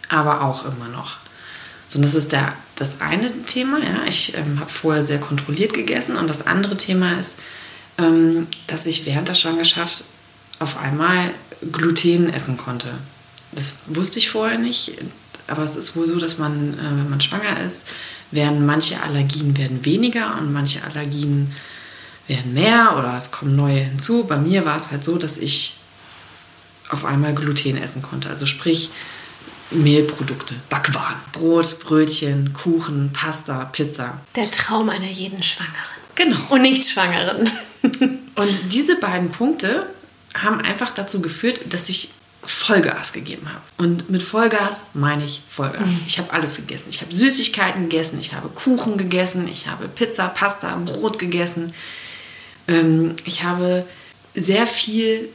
aber 0.09 0.43
auch 0.43 0.63
immer 0.63 0.89
noch. 0.89 1.17
So, 1.87 1.97
und 1.97 2.05
das 2.05 2.13
ist 2.13 2.33
der, 2.33 2.53
das 2.75 3.01
eine 3.01 3.31
Thema. 3.45 3.79
Ja. 3.79 4.05
Ich 4.07 4.37
ähm, 4.37 4.59
habe 4.59 4.69
vorher 4.69 5.03
sehr 5.03 5.19
kontrolliert 5.19 5.73
gegessen 5.73 6.17
und 6.17 6.29
das 6.29 6.45
andere 6.45 6.77
Thema 6.77 7.17
ist, 7.19 7.39
dass 8.67 8.85
ich 8.85 9.05
während 9.05 9.27
der 9.27 9.35
Schwangerschaft 9.35 10.03
auf 10.59 10.77
einmal 10.77 11.31
Gluten 11.71 12.29
essen 12.29 12.57
konnte. 12.57 12.89
Das 13.51 13.73
wusste 13.87 14.19
ich 14.19 14.29
vorher 14.29 14.57
nicht, 14.57 14.93
aber 15.47 15.63
es 15.63 15.75
ist 15.75 15.95
wohl 15.95 16.07
so, 16.07 16.19
dass 16.19 16.37
man, 16.37 16.73
äh, 16.73 16.83
wenn 16.83 17.09
man 17.09 17.21
schwanger 17.21 17.59
ist, 17.65 17.87
werden 18.31 18.65
manche 18.65 19.01
Allergien 19.01 19.57
werden 19.57 19.83
weniger 19.85 20.37
und 20.37 20.53
manche 20.53 20.83
Allergien 20.83 21.53
werden 22.27 22.53
mehr 22.53 22.95
oder 22.97 23.17
es 23.17 23.31
kommen 23.31 23.55
neue 23.55 23.79
hinzu. 23.79 24.25
Bei 24.25 24.37
mir 24.37 24.65
war 24.65 24.77
es 24.77 24.91
halt 24.91 25.03
so, 25.03 25.17
dass 25.17 25.37
ich 25.37 25.77
auf 26.89 27.05
einmal 27.05 27.33
Gluten 27.33 27.77
essen 27.77 28.03
konnte. 28.03 28.29
Also 28.29 28.45
sprich 28.45 28.91
Mehlprodukte, 29.71 30.55
Backwaren, 30.69 31.17
Brot, 31.31 31.79
Brötchen, 31.79 32.53
Kuchen, 32.53 33.11
Pasta, 33.13 33.65
Pizza. 33.65 34.19
Der 34.35 34.49
Traum 34.49 34.89
einer 34.89 35.09
jeden 35.09 35.41
Schwangeren. 35.43 35.75
Genau. 36.15 36.39
Und 36.49 36.61
nicht 36.61 36.87
Schwangeren. 36.87 37.49
Und 37.81 38.73
diese 38.73 38.97
beiden 38.97 39.31
Punkte 39.31 39.87
haben 40.33 40.61
einfach 40.61 40.91
dazu 40.91 41.21
geführt, 41.21 41.61
dass 41.69 41.89
ich 41.89 42.11
Vollgas 42.41 43.11
gegeben 43.13 43.49
habe. 43.49 43.61
Und 43.77 44.09
mit 44.09 44.23
Vollgas 44.23 44.91
meine 44.93 45.25
ich 45.25 45.41
Vollgas. 45.47 45.89
Ich 46.07 46.17
habe 46.19 46.31
alles 46.31 46.55
gegessen. 46.55 46.87
Ich 46.89 47.01
habe 47.01 47.13
Süßigkeiten 47.13 47.89
gegessen, 47.89 48.19
ich 48.19 48.33
habe 48.33 48.49
Kuchen 48.49 48.97
gegessen, 48.97 49.47
ich 49.47 49.67
habe 49.67 49.87
Pizza, 49.87 50.27
Pasta, 50.29 50.75
Brot 50.85 51.19
gegessen. 51.19 51.73
Ähm, 52.67 53.15
ich 53.25 53.43
habe 53.43 53.85
sehr 54.35 54.67
viel 54.67 55.29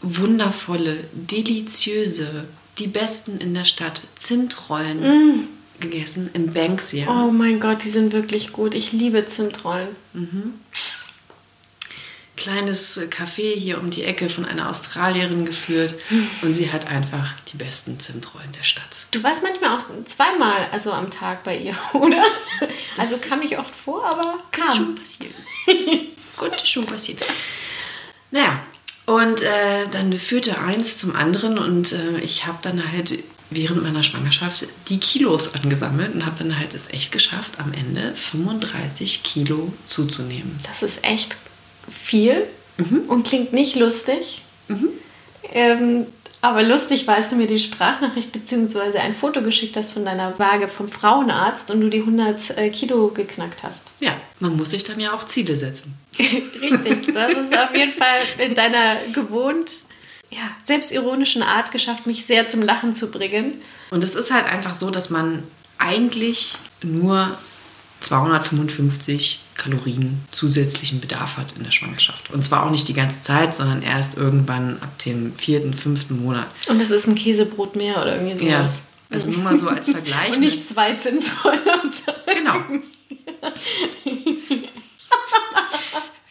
wundervolle, 0.00 1.04
deliziöse, 1.12 2.44
die 2.78 2.86
besten 2.86 3.38
in 3.38 3.54
der 3.54 3.64
Stadt 3.64 4.02
Zimtrollen 4.14 5.48
gegessen 5.80 6.30
im 6.32 6.52
Banksia. 6.52 7.06
Oh 7.08 7.30
mein 7.30 7.60
Gott, 7.60 7.84
die 7.84 7.90
sind 7.90 8.12
wirklich 8.12 8.52
gut. 8.52 8.74
Ich 8.74 8.92
liebe 8.92 9.26
Zimtrollen. 9.26 9.88
Kleines 12.36 13.00
Café 13.10 13.54
hier 13.54 13.78
um 13.78 13.90
die 13.90 14.04
Ecke 14.04 14.28
von 14.28 14.44
einer 14.44 14.68
Australierin 14.68 15.44
geführt 15.44 15.94
und 16.42 16.52
sie 16.54 16.70
hat 16.70 16.86
einfach 16.86 17.34
die 17.52 17.56
besten 17.56 17.98
Zimtrollen 17.98 18.52
der 18.52 18.62
Stadt. 18.62 19.06
Du 19.10 19.22
warst 19.22 19.42
manchmal 19.42 19.78
auch 19.78 19.84
zweimal 20.04 20.68
also 20.70 20.92
am 20.92 21.10
Tag 21.10 21.44
bei 21.44 21.56
ihr, 21.58 21.74
oder? 21.94 22.22
also 22.96 23.28
kam 23.28 23.40
nicht 23.40 23.58
oft 23.58 23.74
vor, 23.74 24.04
aber 24.04 24.38
kam. 24.52 24.74
Schon 24.74 24.94
passiert. 24.94 25.34
Konnte 26.36 26.66
schon 26.66 26.84
passieren. 26.84 27.20
Naja, 28.30 28.62
und 29.06 29.40
äh, 29.40 29.86
dann 29.90 30.18
führte 30.18 30.58
eins 30.58 30.98
zum 30.98 31.14
anderen 31.14 31.58
und 31.58 31.92
äh, 31.92 32.18
ich 32.18 32.46
habe 32.46 32.58
dann 32.60 32.92
halt 32.92 33.18
während 33.50 33.82
meiner 33.82 34.02
Schwangerschaft 34.02 34.66
die 34.88 34.98
Kilos 34.98 35.54
angesammelt 35.54 36.14
und 36.14 36.26
habe 36.26 36.36
dann 36.38 36.58
halt 36.58 36.74
es 36.74 36.90
echt 36.90 37.12
geschafft, 37.12 37.60
am 37.60 37.72
Ende 37.72 38.12
35 38.14 39.22
Kilo 39.22 39.72
zuzunehmen. 39.86 40.56
Das 40.66 40.82
ist 40.82 41.04
echt 41.04 41.36
viel 41.88 42.46
und 43.08 43.26
klingt 43.26 43.52
nicht 43.52 43.76
lustig. 43.76 44.42
Ähm, 45.52 46.06
aber 46.42 46.62
lustig, 46.62 47.06
weil 47.06 47.24
du 47.28 47.36
mir 47.36 47.46
die 47.46 47.58
Sprachnachricht 47.58 48.30
bzw. 48.30 48.98
ein 48.98 49.14
Foto 49.14 49.42
geschickt 49.42 49.76
hast 49.76 49.92
von 49.92 50.04
deiner 50.04 50.38
Waage 50.38 50.68
vom 50.68 50.86
Frauenarzt 50.86 51.70
und 51.70 51.80
du 51.80 51.88
die 51.88 52.00
100 52.00 52.58
äh, 52.58 52.70
Kilo 52.70 53.08
geknackt 53.08 53.62
hast. 53.62 53.90
Ja, 54.00 54.14
man 54.38 54.56
muss 54.56 54.70
sich 54.70 54.84
dann 54.84 55.00
ja 55.00 55.12
auch 55.12 55.24
Ziele 55.24 55.56
setzen. 55.56 55.94
Richtig, 56.18 57.12
das 57.14 57.32
ist 57.32 57.56
auf 57.56 57.74
jeden 57.74 57.92
Fall 57.92 58.20
in 58.38 58.54
deiner 58.54 58.96
gewohnt 59.12 59.82
ja, 60.30 60.42
selbstironischen 60.62 61.42
Art 61.42 61.72
geschafft, 61.72 62.06
mich 62.06 62.26
sehr 62.26 62.46
zum 62.46 62.62
Lachen 62.62 62.94
zu 62.94 63.10
bringen. 63.10 63.54
Und 63.90 64.02
es 64.04 64.14
ist 64.14 64.32
halt 64.32 64.46
einfach 64.46 64.74
so, 64.74 64.90
dass 64.90 65.10
man 65.10 65.42
eigentlich 65.78 66.56
nur 66.82 67.36
255 68.00 69.40
Kalorien 69.56 70.22
zusätzlichen 70.30 71.00
Bedarf 71.00 71.36
hat 71.38 71.52
in 71.56 71.64
der 71.64 71.70
Schwangerschaft. 71.70 72.30
Und 72.30 72.42
zwar 72.44 72.64
auch 72.66 72.70
nicht 72.70 72.86
die 72.88 72.92
ganze 72.94 73.20
Zeit, 73.22 73.54
sondern 73.54 73.82
erst 73.82 74.16
irgendwann 74.16 74.78
ab 74.82 74.98
dem 75.04 75.34
vierten, 75.34 75.72
fünften 75.74 76.22
Monat. 76.22 76.46
Und 76.68 76.80
das 76.80 76.90
ist 76.90 77.06
ein 77.06 77.14
Käsebrot 77.14 77.76
mehr 77.76 78.00
oder 78.00 78.16
irgendwie 78.20 78.46
Ja. 78.46 78.66
sowas. 78.66 78.82
Also 79.08 79.30
nur 79.30 79.40
mal 79.42 79.56
so 79.56 79.68
als 79.68 79.88
Vergleich. 79.88 80.34
Und 80.34 80.40
nicht 80.40 80.68
zwei 80.68 80.94
Zimtrollen 80.94 81.60
am 81.70 81.90
Tag. 81.90 82.26
Genau. 82.26 82.60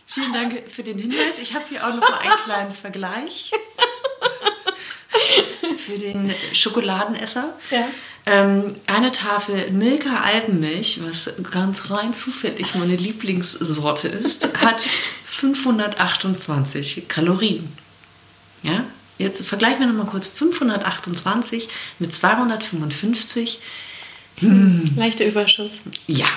Vielen 0.07 0.33
Dank 0.33 0.63
für 0.69 0.83
den 0.83 0.97
Hinweis. 0.99 1.39
Ich 1.41 1.53
habe 1.53 1.63
hier 1.69 1.85
auch 1.85 1.93
noch 1.93 2.09
mal 2.09 2.19
einen 2.19 2.37
kleinen 2.45 2.71
Vergleich 2.71 3.51
für 5.77 5.97
den 5.97 6.33
Schokoladenesser. 6.53 7.57
Ja. 7.71 7.87
Ähm, 8.27 8.73
eine 8.87 9.11
Tafel 9.11 9.71
Milka 9.71 10.21
Alpenmilch, 10.21 10.99
was 11.03 11.35
ganz 11.51 11.91
rein 11.91 12.13
zufällig 12.13 12.73
meine 12.73 12.95
Lieblingssorte 12.95 14.07
ist, 14.07 14.47
hat 14.61 14.85
528 15.25 17.07
Kalorien. 17.07 17.69
Ja? 18.63 18.83
Jetzt 19.17 19.45
vergleichen 19.45 19.79
wir 19.81 19.87
noch 19.87 20.05
mal 20.05 20.09
kurz 20.09 20.27
528 20.27 21.69
mit 21.99 22.15
255. 22.15 23.59
Leichter 24.95 25.25
Überschuss. 25.25 25.81
Ja, 26.07 26.27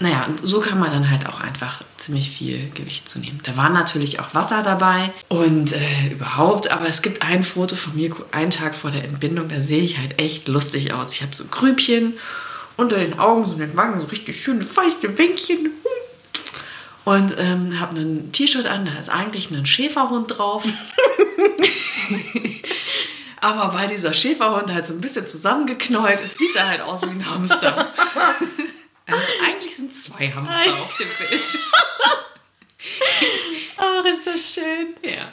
naja, 0.00 0.26
und 0.26 0.46
so 0.46 0.60
kann 0.60 0.78
man 0.78 0.92
dann 0.92 1.10
halt 1.10 1.26
auch 1.26 1.40
einfach 1.40 1.82
ziemlich 1.96 2.30
viel 2.30 2.70
Gewicht 2.70 3.08
zunehmen. 3.08 3.40
Da 3.42 3.56
war 3.56 3.68
natürlich 3.68 4.20
auch 4.20 4.32
Wasser 4.32 4.62
dabei 4.62 5.12
und 5.28 5.72
äh, 5.72 6.12
überhaupt, 6.12 6.70
aber 6.70 6.88
es 6.88 7.02
gibt 7.02 7.22
ein 7.22 7.42
Foto 7.42 7.74
von 7.74 7.96
mir 7.96 8.14
einen 8.30 8.52
Tag 8.52 8.76
vor 8.76 8.92
der 8.92 9.02
Entbindung, 9.02 9.48
da 9.48 9.60
sehe 9.60 9.82
ich 9.82 9.98
halt 9.98 10.20
echt 10.20 10.46
lustig 10.46 10.92
aus. 10.92 11.12
Ich 11.12 11.22
habe 11.22 11.34
so 11.34 11.44
Grübchen 11.44 12.14
unter 12.76 12.96
den 12.96 13.18
Augen, 13.18 13.44
so 13.44 13.52
in 13.54 13.58
den 13.58 13.76
Wangen, 13.76 14.00
so 14.00 14.06
richtig 14.06 14.40
schöne 14.40 14.64
weiße 14.64 15.18
Wänkchen. 15.18 15.70
Und 17.04 17.34
ähm, 17.38 17.80
habe 17.80 17.98
ein 17.98 18.30
T-Shirt 18.30 18.66
an, 18.66 18.84
da 18.84 18.92
ist 19.00 19.08
eigentlich 19.08 19.50
ein 19.50 19.66
Schäferhund 19.66 20.38
drauf. 20.38 20.62
Aber 23.40 23.74
weil 23.74 23.88
dieser 23.88 24.12
Schäferhund 24.12 24.72
halt 24.72 24.86
so 24.86 24.92
ein 24.92 25.00
bisschen 25.00 25.26
zusammengeknäult 25.26 26.20
ist, 26.20 26.38
sieht 26.38 26.54
er 26.54 26.68
halt 26.68 26.82
aus 26.82 27.02
wie 27.02 27.06
ein 27.06 27.28
Hamster. 27.28 27.92
Also 29.08 29.22
zwei 30.02 30.30
Hamster 30.30 30.72
auf 30.74 30.96
dem 30.96 31.08
Bild. 31.28 31.42
Ach, 33.76 34.04
ist 34.04 34.26
das 34.26 34.54
schön. 34.54 34.94
Ja. 35.02 35.30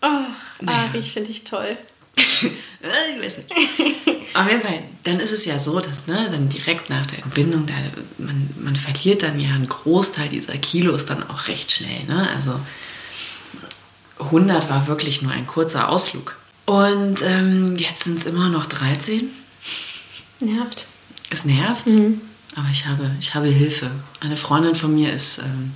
Ach, 0.00 0.28
Naja. 0.60 0.88
Ari, 0.88 1.02
finde 1.02 1.30
ich 1.30 1.44
toll. 1.44 1.76
Äh, 2.16 3.16
Ich 3.16 3.22
weiß 3.24 3.38
nicht. 3.38 3.52
Auf 4.34 4.48
jeden 4.48 4.60
Fall, 4.60 4.82
dann 5.04 5.18
ist 5.20 5.32
es 5.32 5.44
ja 5.44 5.58
so, 5.58 5.80
dass 5.80 6.06
ne, 6.06 6.28
dann 6.30 6.48
direkt 6.48 6.90
nach 6.90 7.06
der 7.06 7.20
Entbindung, 7.24 7.66
da, 7.66 7.74
man, 8.18 8.50
man 8.60 8.76
verliert 8.76 9.22
dann 9.22 9.40
ja 9.40 9.50
einen 9.54 9.68
Großteil 9.68 10.28
dieser 10.28 10.56
Kilos 10.58 11.06
dann 11.06 11.28
auch 11.30 11.48
recht 11.48 11.70
schnell. 11.72 12.04
Ne? 12.04 12.28
Also 12.34 12.58
100 14.20 14.68
war 14.68 14.86
wirklich 14.86 15.22
nur 15.22 15.32
ein 15.32 15.46
kurzer 15.46 15.88
Ausflug. 15.88 16.36
Und 16.66 17.22
ähm, 17.22 17.76
jetzt 17.76 18.04
sind 18.04 18.18
es 18.18 18.26
immer 18.26 18.48
noch 18.48 18.66
13. 18.66 19.30
Nervt. 20.40 20.86
Es 21.30 21.44
nervt, 21.44 21.86
aber 22.58 22.68
ich 22.70 22.86
habe, 22.86 23.10
ich 23.20 23.34
habe 23.34 23.46
Hilfe. 23.46 23.90
Eine 24.20 24.36
Freundin 24.36 24.74
von 24.74 24.94
mir 24.94 25.12
ist, 25.12 25.38
ähm, 25.38 25.72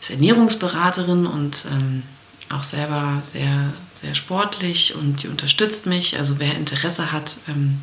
ist 0.00 0.10
Ernährungsberaterin 0.10 1.26
und 1.26 1.66
ähm, 1.70 2.02
auch 2.50 2.64
selber 2.64 3.20
sehr, 3.22 3.72
sehr 3.92 4.14
sportlich 4.14 4.94
und 4.94 5.22
die 5.22 5.28
unterstützt 5.28 5.86
mich. 5.86 6.18
Also 6.18 6.38
wer 6.38 6.54
Interesse 6.54 7.12
hat, 7.12 7.36
ähm, 7.48 7.80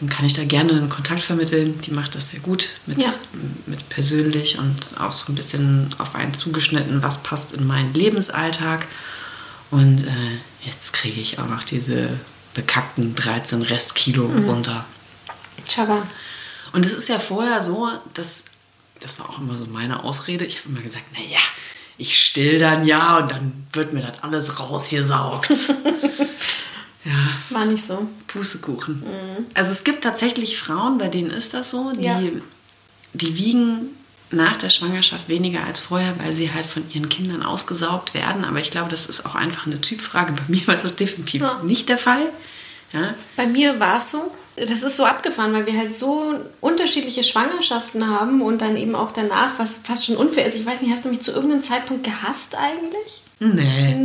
dem 0.00 0.08
kann 0.08 0.24
ich 0.24 0.32
da 0.32 0.44
gerne 0.44 0.72
einen 0.72 0.88
Kontakt 0.88 1.20
vermitteln. 1.20 1.80
Die 1.82 1.90
macht 1.90 2.14
das 2.14 2.28
sehr 2.28 2.40
gut 2.40 2.70
mit, 2.86 3.02
Ja. 3.02 3.12
mit 3.66 3.88
persönlich 3.90 4.58
und 4.58 4.76
auch 4.98 5.12
so 5.12 5.30
ein 5.30 5.34
bisschen 5.34 5.94
auf 5.98 6.14
einen 6.14 6.32
zugeschnitten, 6.34 7.02
was 7.02 7.22
passt 7.22 7.52
in 7.52 7.66
meinen 7.66 7.92
Lebensalltag. 7.94 8.86
Und 9.70 10.04
äh, 10.04 10.66
jetzt 10.66 10.92
kriege 10.94 11.20
ich 11.20 11.38
auch 11.38 11.46
noch 11.48 11.62
diese 11.62 12.08
bekackten 12.54 13.14
13 13.14 13.62
Restkilo 13.62 14.26
runter. 14.26 14.84
Chaga. 15.68 16.06
Und 16.72 16.84
es 16.86 16.92
ist 16.92 17.08
ja 17.08 17.18
vorher 17.18 17.60
so, 17.60 17.88
dass, 18.14 18.44
das 19.00 19.18
war 19.18 19.28
auch 19.30 19.38
immer 19.38 19.56
so 19.56 19.66
meine 19.66 20.04
Ausrede, 20.04 20.44
ich 20.44 20.58
habe 20.60 20.68
immer 20.70 20.80
gesagt, 20.80 21.04
naja, 21.12 21.38
ich 21.98 22.22
still 22.22 22.58
dann 22.58 22.84
ja 22.86 23.18
und 23.18 23.30
dann 23.30 23.66
wird 23.72 23.92
mir 23.92 24.00
das 24.00 24.22
alles 24.22 24.58
rausgesaugt. 24.60 25.50
ja, 27.04 27.12
War 27.50 27.64
nicht 27.64 27.84
so. 27.84 28.08
Pustekuchen. 28.26 29.02
Also 29.54 29.72
es 29.72 29.84
gibt 29.84 30.04
tatsächlich 30.04 30.58
Frauen, 30.58 30.98
bei 30.98 31.08
denen 31.08 31.30
ist 31.30 31.54
das 31.54 31.70
so, 31.70 31.92
die, 31.92 32.04
Ja. 32.04 32.20
die 33.12 33.36
wiegen 33.36 33.88
nach 34.30 34.56
der 34.56 34.70
Schwangerschaft 34.70 35.28
weniger 35.28 35.64
als 35.64 35.80
vorher, 35.80 36.14
weil 36.20 36.32
sie 36.32 36.52
halt 36.54 36.66
von 36.66 36.88
ihren 36.92 37.08
Kindern 37.08 37.42
ausgesaugt 37.42 38.14
werden. 38.14 38.44
Aber 38.44 38.60
ich 38.60 38.70
glaube, 38.70 38.88
das 38.88 39.06
ist 39.06 39.26
auch 39.26 39.34
einfach 39.34 39.66
eine 39.66 39.80
Typfrage. 39.80 40.32
Bei 40.32 40.42
mir 40.46 40.64
war 40.68 40.76
das 40.76 40.94
definitiv 40.96 41.42
Ja. 41.42 41.60
nicht 41.64 41.88
der 41.88 41.98
Fall. 41.98 42.26
Ja, 42.92 43.14
Bei 43.36 43.46
mir 43.46 43.78
war 43.80 43.96
es 43.96 44.10
so. 44.12 44.30
Das 44.56 44.82
ist 44.82 44.96
so 44.96 45.04
abgefahren, 45.04 45.52
weil 45.52 45.66
wir 45.66 45.76
halt 45.76 45.94
so 45.94 46.34
unterschiedliche 46.60 47.22
Schwangerschaften 47.22 48.08
haben 48.08 48.42
und 48.42 48.60
dann 48.60 48.76
eben 48.76 48.94
auch 48.94 49.12
danach, 49.12 49.58
was 49.58 49.80
fast 49.82 50.06
schon 50.06 50.16
unfair 50.16 50.44
ist. 50.44 50.54
Ich 50.54 50.66
weiß 50.66 50.82
nicht, 50.82 50.90
hast 50.90 51.04
du 51.04 51.08
mich 51.08 51.20
zu 51.20 51.32
irgendeinem 51.32 51.62
Zeitpunkt 51.62 52.04
gehasst 52.04 52.56
eigentlich? 52.56 53.22
Nee. 53.38 54.04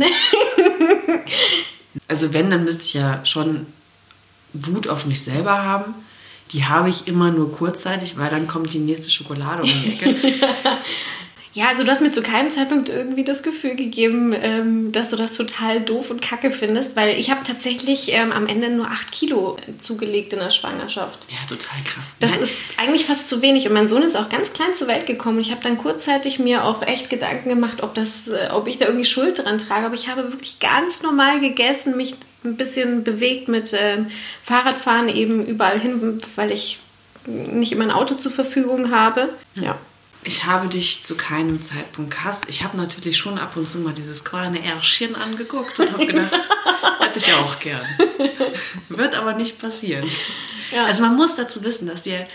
also 2.08 2.32
wenn, 2.32 2.48
dann 2.48 2.64
müsste 2.64 2.84
ich 2.84 2.94
ja 2.94 3.24
schon 3.24 3.66
Wut 4.52 4.88
auf 4.88 5.06
mich 5.06 5.22
selber 5.22 5.62
haben. 5.62 5.94
Die 6.52 6.64
habe 6.64 6.88
ich 6.88 7.08
immer 7.08 7.30
nur 7.32 7.52
kurzzeitig, 7.52 8.16
weil 8.16 8.30
dann 8.30 8.46
kommt 8.46 8.72
die 8.72 8.78
nächste 8.78 9.10
Schokolade 9.10 9.62
um 9.62 9.68
die 9.68 9.92
Ecke. 9.92 10.14
Ja, 11.56 11.68
also 11.68 11.84
du 11.84 11.90
hast 11.90 12.02
mir 12.02 12.10
zu 12.10 12.20
keinem 12.20 12.50
Zeitpunkt 12.50 12.90
irgendwie 12.90 13.24
das 13.24 13.42
Gefühl 13.42 13.76
gegeben, 13.76 14.34
ähm, 14.38 14.92
dass 14.92 15.08
du 15.08 15.16
das 15.16 15.38
total 15.38 15.80
doof 15.80 16.10
und 16.10 16.20
kacke 16.20 16.50
findest, 16.50 16.96
weil 16.96 17.18
ich 17.18 17.30
habe 17.30 17.44
tatsächlich 17.44 18.12
ähm, 18.12 18.30
am 18.30 18.46
Ende 18.46 18.68
nur 18.68 18.90
8 18.90 19.10
Kilo 19.10 19.56
zugelegt 19.78 20.34
in 20.34 20.40
der 20.40 20.50
Schwangerschaft. 20.50 21.26
ja, 21.30 21.38
total 21.48 21.78
krass. 21.86 22.16
Das 22.20 22.32
Nein, 22.32 22.42
ist 22.42 22.78
eigentlich 22.78 23.06
fast 23.06 23.30
zu 23.30 23.40
wenig. 23.40 23.66
Und 23.66 23.72
mein 23.72 23.88
Sohn 23.88 24.02
ist 24.02 24.16
auch 24.16 24.28
ganz 24.28 24.52
klein 24.52 24.74
zur 24.74 24.86
Welt 24.86 25.06
gekommen. 25.06 25.40
Ich 25.40 25.50
habe 25.50 25.62
dann 25.62 25.78
kurzzeitig 25.78 26.38
mir 26.38 26.62
auch 26.62 26.82
echt 26.82 27.08
Gedanken 27.08 27.48
gemacht, 27.48 27.82
ob, 27.82 27.94
das, 27.94 28.28
äh, 28.28 28.50
ob 28.52 28.68
ich 28.68 28.76
da 28.76 28.84
irgendwie 28.84 29.06
Schuld 29.06 29.42
dran 29.42 29.56
trage. 29.56 29.86
Aber 29.86 29.94
ich 29.94 30.10
habe 30.10 30.30
wirklich 30.32 30.60
ganz 30.60 31.00
normal 31.00 31.40
gegessen, 31.40 31.96
mich 31.96 32.16
ein 32.44 32.58
bisschen 32.58 33.02
bewegt 33.02 33.48
mit 33.48 33.72
ähm, 33.72 34.08
Fahrradfahren 34.42 35.08
eben 35.08 35.46
überall 35.46 35.80
hin, 35.80 36.20
weil 36.34 36.52
ich 36.52 36.80
nicht 37.24 37.72
immer 37.72 37.84
ein 37.84 37.90
Auto 37.92 38.14
zur 38.14 38.30
Verfügung 38.30 38.90
habe. 38.90 39.30
Ja. 39.58 39.78
Ich 40.26 40.44
habe 40.44 40.66
dich 40.68 41.02
zu 41.02 41.16
keinem 41.16 41.62
Zeitpunkt 41.62 42.10
gehasst. 42.10 42.46
Ich 42.48 42.64
habe 42.64 42.76
natürlich 42.76 43.16
schon 43.16 43.38
ab 43.38 43.56
und 43.56 43.68
zu 43.68 43.78
mal 43.78 43.94
dieses 43.94 44.24
kleine 44.24 44.62
Ärschchen 44.62 45.14
angeguckt 45.14 45.78
und 45.78 45.92
habe 45.92 46.06
gedacht, 46.06 46.34
hätte 47.00 47.18
ich 47.18 47.32
auch 47.34 47.60
gern. 47.60 47.86
Wird 48.88 49.14
aber 49.14 49.34
nicht 49.34 49.60
passieren. 49.60 50.10
Ja. 50.72 50.84
Also 50.84 51.02
man 51.02 51.14
muss 51.14 51.36
dazu 51.36 51.62
wissen, 51.62 51.86
dass 51.86 52.04
wir 52.04 52.26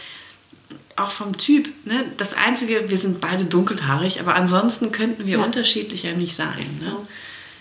auch 0.96 1.12
vom 1.12 1.38
Typ, 1.38 1.70
ne, 1.86 2.06
das 2.18 2.34
Einzige, 2.34 2.90
wir 2.90 2.98
sind 2.98 3.20
beide 3.20 3.44
dunkelhaarig, 3.44 4.22
aber 4.22 4.36
ansonsten 4.36 4.92
könnten 4.92 5.26
wir 5.26 5.40
ja. 5.40 5.44
unterschiedlicher 5.44 6.14
nicht 6.14 6.36
sein. 6.36 6.60
Ne? 6.60 6.66
So. 6.80 7.08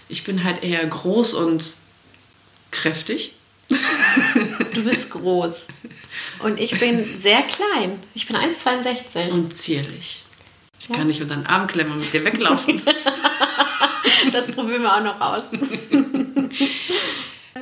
Ich 0.09 0.23
bin 0.23 0.45
halt 0.45 0.63
eher 0.63 0.85
groß 0.87 1.35
und 1.35 1.75
kräftig. 2.71 3.33
Du 4.75 4.85
bist 4.85 5.11
groß. 5.11 5.67
Und 6.41 6.59
ich 6.59 6.79
bin 6.79 7.05
sehr 7.05 7.43
klein. 7.43 7.99
Ich 8.15 8.27
bin 8.27 8.37
1,62. 8.37 9.31
Und 9.31 9.55
zierlich. 9.55 10.25
Ich 10.79 10.89
ja. 10.89 10.97
kann 10.97 11.07
nicht 11.07 11.21
unter 11.21 11.37
den 11.37 11.47
Arm 11.47 11.67
klemmen 11.67 11.93
und 11.93 12.01
mit 12.01 12.13
dir 12.13 12.25
weglaufen. 12.25 12.81
das 14.33 14.51
probieren 14.51 14.83
wir 14.83 14.97
auch 14.97 15.03
noch 15.03 15.21
aus. 15.21 15.45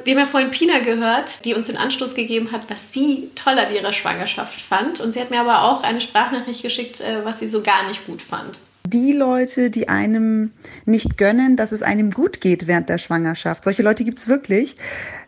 Wir 0.05 0.15
haben 0.15 0.21
ja 0.21 0.27
vorhin 0.27 0.51
Pina 0.51 0.79
gehört, 0.79 1.45
die 1.45 1.55
uns 1.55 1.67
den 1.67 1.77
Anstoß 1.77 2.15
gegeben 2.15 2.53
hat, 2.53 2.71
was 2.71 2.93
sie 2.93 3.31
toll 3.35 3.59
an 3.59 3.75
ihrer 3.75 3.93
Schwangerschaft 3.93 4.61
fand. 4.61 5.01
Und 5.01 5.13
sie 5.13 5.21
hat 5.21 5.31
mir 5.31 5.41
aber 5.41 5.63
auch 5.63 5.83
eine 5.83 6.01
Sprachnachricht 6.01 6.63
geschickt, 6.63 7.01
äh, 7.01 7.25
was 7.25 7.41
sie 7.41 7.49
so 7.49 7.63
gar 7.63 7.87
nicht 7.89 8.07
gut 8.07 8.23
fand. 8.23 8.59
Die 8.91 9.13
Leute, 9.13 9.69
die 9.69 9.91
einem 9.91 10.53
nicht 10.87 11.19
gönnen, 11.19 11.57
dass 11.57 11.73
es 11.73 11.83
einem 11.83 12.11
gut 12.11 12.41
geht 12.41 12.67
während 12.67 12.89
der 12.89 12.97
Schwangerschaft. 12.97 13.65
Solche 13.65 13.83
Leute 13.83 14.03
gibt 14.03 14.19
es 14.19 14.29
wirklich. 14.29 14.77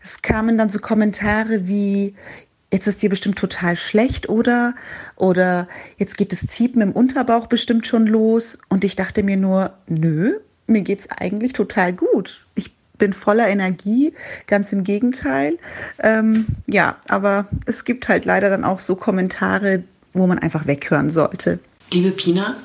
Es 0.03 0.23
kamen 0.23 0.57
dann 0.57 0.71
so 0.71 0.79
Kommentare 0.79 1.69
wie, 1.69 2.15
jetzt 2.73 2.87
ist 2.87 3.03
dir 3.03 3.11
bestimmt 3.11 3.37
total 3.37 3.77
schlecht, 3.77 4.31
oder? 4.31 4.75
Oder 5.17 5.69
jetzt 5.99 6.17
geht 6.17 6.33
das 6.33 6.47
Ziepen 6.47 6.81
im 6.81 6.93
Unterbauch 6.93 7.49
bestimmt 7.49 7.87
schon 7.87 8.07
los. 8.07 8.59
Und 8.71 8.83
ich 8.83 8.97
dachte 8.97 9.23
mir 9.23 9.37
nur, 9.37 9.75
nö, 9.89 10.39
mir 10.67 10.81
geht 10.81 11.01
es 11.01 11.11
eigentlich 11.11 11.53
total 11.53 11.93
gut. 11.93 12.43
Ich 12.55 12.73
bin 12.97 13.13
voller 13.13 13.49
Energie, 13.49 14.15
ganz 14.47 14.73
im 14.73 14.85
Gegenteil. 14.85 15.59
Ähm, 15.99 16.47
ja, 16.67 16.97
aber 17.09 17.47
es 17.67 17.85
gibt 17.85 18.09
halt 18.09 18.25
leider 18.25 18.49
dann 18.49 18.65
auch 18.65 18.79
so 18.79 18.97
Kommentare, 18.97 19.83
wo 20.15 20.27
man 20.27 20.39
einfach 20.39 20.67
weghören 20.67 21.11
sollte. 21.11 21.59
Liebe 21.93 22.13
Pina, 22.13 22.57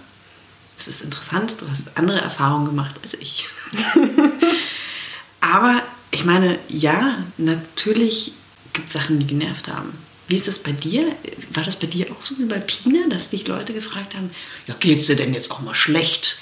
es 0.78 0.88
ist 0.88 1.02
interessant, 1.02 1.58
du 1.60 1.70
hast 1.70 1.98
andere 1.98 2.20
Erfahrungen 2.20 2.66
gemacht 2.66 2.96
als 3.02 3.14
ich. 3.16 3.46
aber 5.42 5.82
ich 6.12 6.26
meine, 6.26 6.60
ja, 6.70 7.24
natürlich 7.38 8.34
gibt 8.74 8.88
es 8.88 8.94
Sachen, 8.94 9.20
die 9.20 9.28
genervt 9.28 9.68
haben. 9.68 9.94
Wie 10.28 10.36
ist 10.36 10.48
das 10.48 10.60
bei 10.60 10.72
dir? 10.72 11.16
War 11.54 11.64
das 11.64 11.78
bei 11.78 11.88
dir 11.88 12.08
auch 12.12 12.26
so 12.26 12.38
wie 12.40 12.46
bei 12.46 12.60
Pina, 12.60 13.08
dass 13.10 13.30
dich 13.30 13.48
Leute 13.48 13.74
gefragt 13.74 14.16
haben, 14.16 14.32
ja, 14.68 14.76
geht 14.80 15.00
es 15.00 15.08
dir 15.08 15.16
denn 15.16 15.34
jetzt 15.34 15.52
auch 15.52 15.62
mal 15.62 15.76
schlecht? 15.76 16.40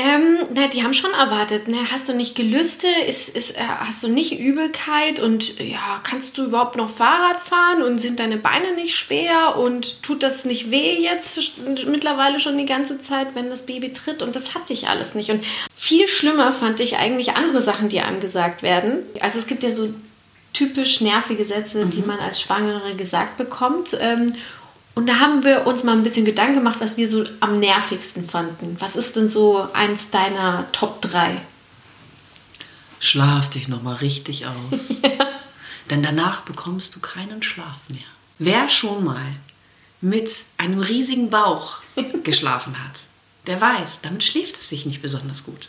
Ähm, 0.00 0.38
na, 0.54 0.68
die 0.68 0.84
haben 0.84 0.94
schon 0.94 1.12
erwartet, 1.12 1.66
ne? 1.66 1.78
Hast 1.90 2.08
du 2.08 2.14
nicht 2.14 2.36
Gelüste? 2.36 2.86
Ist, 3.08 3.30
ist, 3.30 3.56
äh, 3.56 3.62
hast 3.80 4.00
du 4.04 4.06
nicht 4.06 4.38
Übelkeit? 4.38 5.18
Und 5.18 5.58
ja, 5.58 6.00
kannst 6.04 6.38
du 6.38 6.44
überhaupt 6.44 6.76
noch 6.76 6.88
Fahrrad 6.88 7.40
fahren? 7.40 7.82
Und 7.82 7.98
sind 7.98 8.20
deine 8.20 8.36
Beine 8.36 8.76
nicht 8.76 8.94
schwer? 8.94 9.56
Und 9.56 10.04
tut 10.04 10.22
das 10.22 10.44
nicht 10.44 10.70
weh 10.70 11.00
jetzt 11.00 11.58
mittlerweile 11.88 12.38
schon 12.38 12.56
die 12.56 12.64
ganze 12.64 13.00
Zeit, 13.00 13.34
wenn 13.34 13.50
das 13.50 13.66
Baby 13.66 13.92
tritt? 13.92 14.22
Und 14.22 14.36
das 14.36 14.54
hatte 14.54 14.72
ich 14.72 14.86
alles 14.86 15.16
nicht. 15.16 15.30
Und 15.30 15.44
viel 15.74 16.06
schlimmer 16.06 16.52
fand 16.52 16.78
ich 16.78 16.98
eigentlich 16.98 17.32
andere 17.32 17.60
Sachen, 17.60 17.88
die 17.88 17.98
einem 17.98 18.20
gesagt 18.20 18.62
werden. 18.62 19.00
Also 19.18 19.40
es 19.40 19.48
gibt 19.48 19.64
ja 19.64 19.72
so 19.72 19.92
typisch 20.52 21.00
nervige 21.00 21.44
Sätze, 21.44 21.86
mhm. 21.86 21.90
die 21.90 22.02
man 22.02 22.20
als 22.20 22.40
Schwangere 22.40 22.94
gesagt 22.94 23.36
bekommt. 23.36 23.96
Ähm, 24.00 24.32
und 24.98 25.06
da 25.06 25.20
haben 25.20 25.44
wir 25.44 25.64
uns 25.64 25.84
mal 25.84 25.92
ein 25.92 26.02
bisschen 26.02 26.24
Gedanken 26.24 26.56
gemacht, 26.56 26.80
was 26.80 26.96
wir 26.96 27.06
so 27.06 27.24
am 27.38 27.60
nervigsten 27.60 28.24
fanden. 28.24 28.74
Was 28.80 28.96
ist 28.96 29.14
denn 29.14 29.28
so 29.28 29.68
eins 29.72 30.10
deiner 30.10 30.66
Top 30.72 31.00
3? 31.02 31.40
Schlaf 32.98 33.48
dich 33.48 33.68
nochmal 33.68 33.94
richtig 33.94 34.46
aus. 34.46 34.88
ja. 35.04 35.24
Denn 35.88 36.02
danach 36.02 36.40
bekommst 36.40 36.96
du 36.96 36.98
keinen 36.98 37.44
Schlaf 37.44 37.78
mehr. 37.94 38.08
Wer 38.40 38.68
schon 38.68 39.04
mal 39.04 39.24
mit 40.00 40.32
einem 40.56 40.80
riesigen 40.80 41.30
Bauch 41.30 41.78
geschlafen 42.24 42.74
hat, 42.82 43.02
der 43.46 43.60
weiß, 43.60 44.00
damit 44.00 44.24
schläft 44.24 44.56
es 44.56 44.68
sich 44.68 44.84
nicht 44.84 45.00
besonders 45.00 45.44
gut. 45.44 45.68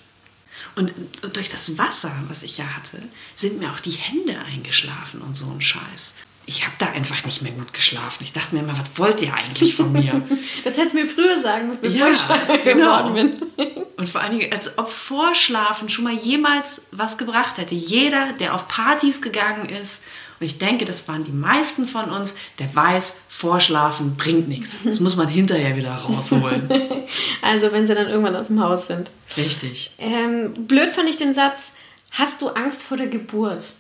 Und 0.76 0.92
durch 1.34 1.50
das 1.50 1.78
Wasser, 1.78 2.16
was 2.30 2.42
ich 2.42 2.58
ja 2.58 2.66
hatte, 2.66 3.00
sind 3.36 3.60
mir 3.60 3.72
auch 3.72 3.80
die 3.80 3.92
Hände 3.92 4.40
eingeschlafen 4.52 5.22
und 5.22 5.36
so 5.36 5.46
ein 5.52 5.62
Scheiß 5.62 6.16
ich 6.50 6.66
habe 6.66 6.74
da 6.80 6.88
einfach 6.88 7.26
nicht 7.26 7.44
mehr 7.44 7.52
gut 7.52 7.74
geschlafen. 7.74 8.24
Ich 8.24 8.34
dachte 8.34 8.56
mir 8.56 8.62
immer, 8.62 8.74
was 8.74 8.90
wollt 8.96 9.22
ihr 9.22 9.32
eigentlich 9.32 9.76
von 9.76 9.92
mir? 9.92 10.28
das 10.64 10.78
hättest 10.78 10.96
du 10.96 11.00
mir 11.00 11.06
früher 11.06 11.38
sagen 11.38 11.68
müssen, 11.68 11.84
bevor 11.84 12.00
ja, 12.00 12.10
ich 12.10 12.18
schwanger 12.18 12.58
genau. 12.64 13.08
geworden 13.08 13.40
bin. 13.56 13.86
Und 13.98 14.10
vor 14.10 14.22
allen 14.22 14.40
Dingen, 14.40 14.52
als 14.52 14.76
ob 14.80 14.90
Vorschlafen 14.90 15.90
schon 15.90 16.06
mal 16.06 16.16
jemals 16.16 16.88
was 16.92 17.20
gebracht 17.20 17.60
hätte. 17.60 17.76
Jeder, 17.76 18.34
der 18.34 18.56
auf 18.56 18.68
Partys 18.68 19.22
gegangen 19.22 19.70
ist, 19.70 20.06
und 20.40 20.48
ich 20.48 20.58
denke, 20.58 20.86
das 20.86 21.08
waren 21.08 21.24
die 21.24 21.32
meisten 21.32 21.88
von 21.88 22.10
uns, 22.10 22.36
der 22.58 22.74
weiß, 22.74 23.18
Vorschlafen 23.30 24.16
bringt 24.16 24.48
nichts. 24.48 24.84
Das 24.84 25.02
muss 25.02 25.16
man 25.16 25.28
hinterher 25.28 25.76
wieder 25.76 25.94
rausholen. 25.94 26.68
also 27.44 27.72
wenn 27.72 27.86
sie 27.86 27.94
dann 27.94 28.08
irgendwann 28.08 28.36
aus 28.36 28.48
dem 28.48 28.60
Haus 28.60 28.88
sind. 28.88 29.12
Richtig. 29.38 29.92
Ähm, 30.00 30.54
blöd 30.66 30.92
fand 30.92 31.10
ich 31.10 31.18
den 31.18 31.36
Satz, 31.36 31.74
hast 32.12 32.42
du 32.42 32.48
Angst 32.48 32.82
vor 32.82 32.98
der 32.98 33.08
Geburt? 33.08 33.74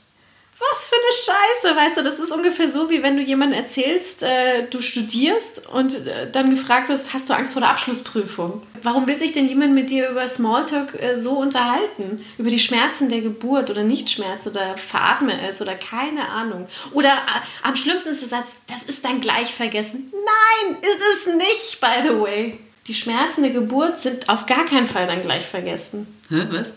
Was 0.59 0.89
für 0.89 0.95
eine 0.95 1.13
Scheiße, 1.13 1.75
weißt 1.75 1.97
du, 1.97 2.01
das 2.01 2.19
ist 2.19 2.31
ungefähr 2.33 2.69
so, 2.69 2.89
wie 2.89 3.01
wenn 3.01 3.15
du 3.15 3.23
jemandem 3.23 3.59
erzählst, 3.59 4.23
äh, 4.23 4.67
du 4.69 4.81
studierst 4.81 5.67
und 5.67 6.05
äh, 6.05 6.29
dann 6.29 6.49
gefragt 6.49 6.89
wirst, 6.89 7.13
hast 7.13 7.29
du 7.29 7.33
Angst 7.33 7.53
vor 7.53 7.61
der 7.61 7.69
Abschlussprüfung? 7.71 8.61
Warum 8.83 9.07
will 9.07 9.15
sich 9.15 9.31
denn 9.31 9.47
jemand 9.47 9.73
mit 9.73 9.89
dir 9.89 10.09
über 10.09 10.27
Smalltalk 10.27 11.01
äh, 11.01 11.19
so 11.19 11.31
unterhalten? 11.37 12.25
Über 12.37 12.49
die 12.49 12.59
Schmerzen 12.59 13.09
der 13.09 13.21
Geburt 13.21 13.69
oder 13.69 13.83
Nichtschmerz 13.83 14.47
oder 14.47 14.75
veratme 14.75 15.33
es 15.47 15.61
oder 15.61 15.75
keine 15.75 16.27
Ahnung. 16.27 16.67
Oder 16.91 17.13
äh, 17.13 17.41
am 17.63 17.77
schlimmsten 17.77 18.09
ist 18.09 18.21
der 18.21 18.29
Satz, 18.29 18.57
das 18.67 18.83
ist 18.83 19.05
dann 19.05 19.21
gleich 19.21 19.53
vergessen. 19.53 20.11
Nein, 20.11 20.77
ist 20.81 21.27
es 21.27 21.33
nicht, 21.35 21.79
by 21.79 22.07
the 22.07 22.19
way. 22.19 22.59
Die 22.87 22.95
Schmerzen 22.95 23.43
der 23.43 23.51
Geburt 23.51 23.97
sind 23.97 24.27
auf 24.27 24.45
gar 24.45 24.65
keinen 24.65 24.87
Fall 24.87 25.07
dann 25.07 25.21
gleich 25.21 25.45
vergessen. 25.45 26.07
Hä, 26.29 26.47
was? 26.49 26.73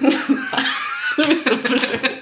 du 1.16 1.28
bist 1.28 1.48
so 1.48 1.56
blöd. 1.56 2.19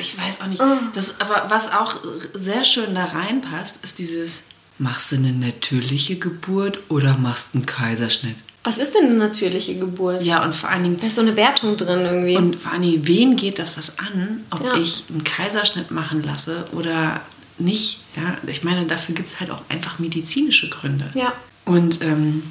Ich 0.00 0.18
weiß 0.18 0.40
auch 0.40 0.46
nicht. 0.46 0.60
Oh. 0.60 0.76
Das, 0.94 1.20
aber 1.20 1.46
was 1.48 1.72
auch 1.72 1.96
sehr 2.34 2.64
schön 2.64 2.94
da 2.94 3.04
reinpasst, 3.04 3.84
ist 3.84 3.98
dieses, 3.98 4.44
machst 4.78 5.12
du 5.12 5.16
eine 5.16 5.32
natürliche 5.32 6.16
Geburt 6.16 6.82
oder 6.88 7.16
machst 7.16 7.54
du 7.54 7.58
einen 7.58 7.66
Kaiserschnitt? 7.66 8.36
Was 8.62 8.76
ist 8.76 8.94
denn 8.94 9.06
eine 9.06 9.14
natürliche 9.14 9.78
Geburt? 9.78 10.22
Ja, 10.22 10.44
und 10.44 10.54
vor 10.54 10.68
allen 10.68 10.82
Dingen. 10.82 11.00
Da 11.00 11.06
ist 11.06 11.16
so 11.16 11.22
eine 11.22 11.36
Wertung 11.36 11.76
drin 11.78 12.00
irgendwie. 12.00 12.36
Und 12.36 12.60
vor 12.60 12.72
allen 12.72 12.82
Dingen, 12.82 13.06
wen 13.06 13.36
geht 13.36 13.58
das 13.58 13.78
was 13.78 13.98
an, 13.98 14.44
ob 14.50 14.62
ja. 14.62 14.76
ich 14.76 15.04
einen 15.08 15.24
Kaiserschnitt 15.24 15.90
machen 15.90 16.22
lasse 16.22 16.66
oder 16.72 17.22
nicht? 17.58 18.00
Ja, 18.16 18.36
ich 18.46 18.62
meine, 18.62 18.84
dafür 18.84 19.14
gibt 19.14 19.30
es 19.30 19.40
halt 19.40 19.50
auch 19.50 19.62
einfach 19.70 19.98
medizinische 19.98 20.68
Gründe. 20.68 21.10
Ja. 21.14 21.32
Und 21.64 22.02
ähm, 22.02 22.42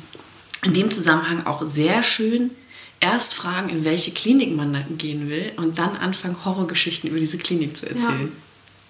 in 0.64 0.74
dem 0.74 0.90
Zusammenhang 0.90 1.46
auch 1.46 1.66
sehr 1.66 2.02
schön, 2.02 2.52
erst 3.00 3.34
fragen, 3.34 3.70
in 3.70 3.86
welche 3.86 4.12
Klinik 4.12 4.56
man 4.56 4.86
gehen 4.98 5.30
will 5.30 5.52
und 5.56 5.80
dann 5.80 5.96
anfangen, 5.98 6.44
Horrorgeschichten 6.44 7.10
über 7.10 7.20
diese 7.20 7.38
Klinik 7.38 7.78
zu 7.78 7.88
erzählen. 7.88 8.32
Ja. 8.34 8.42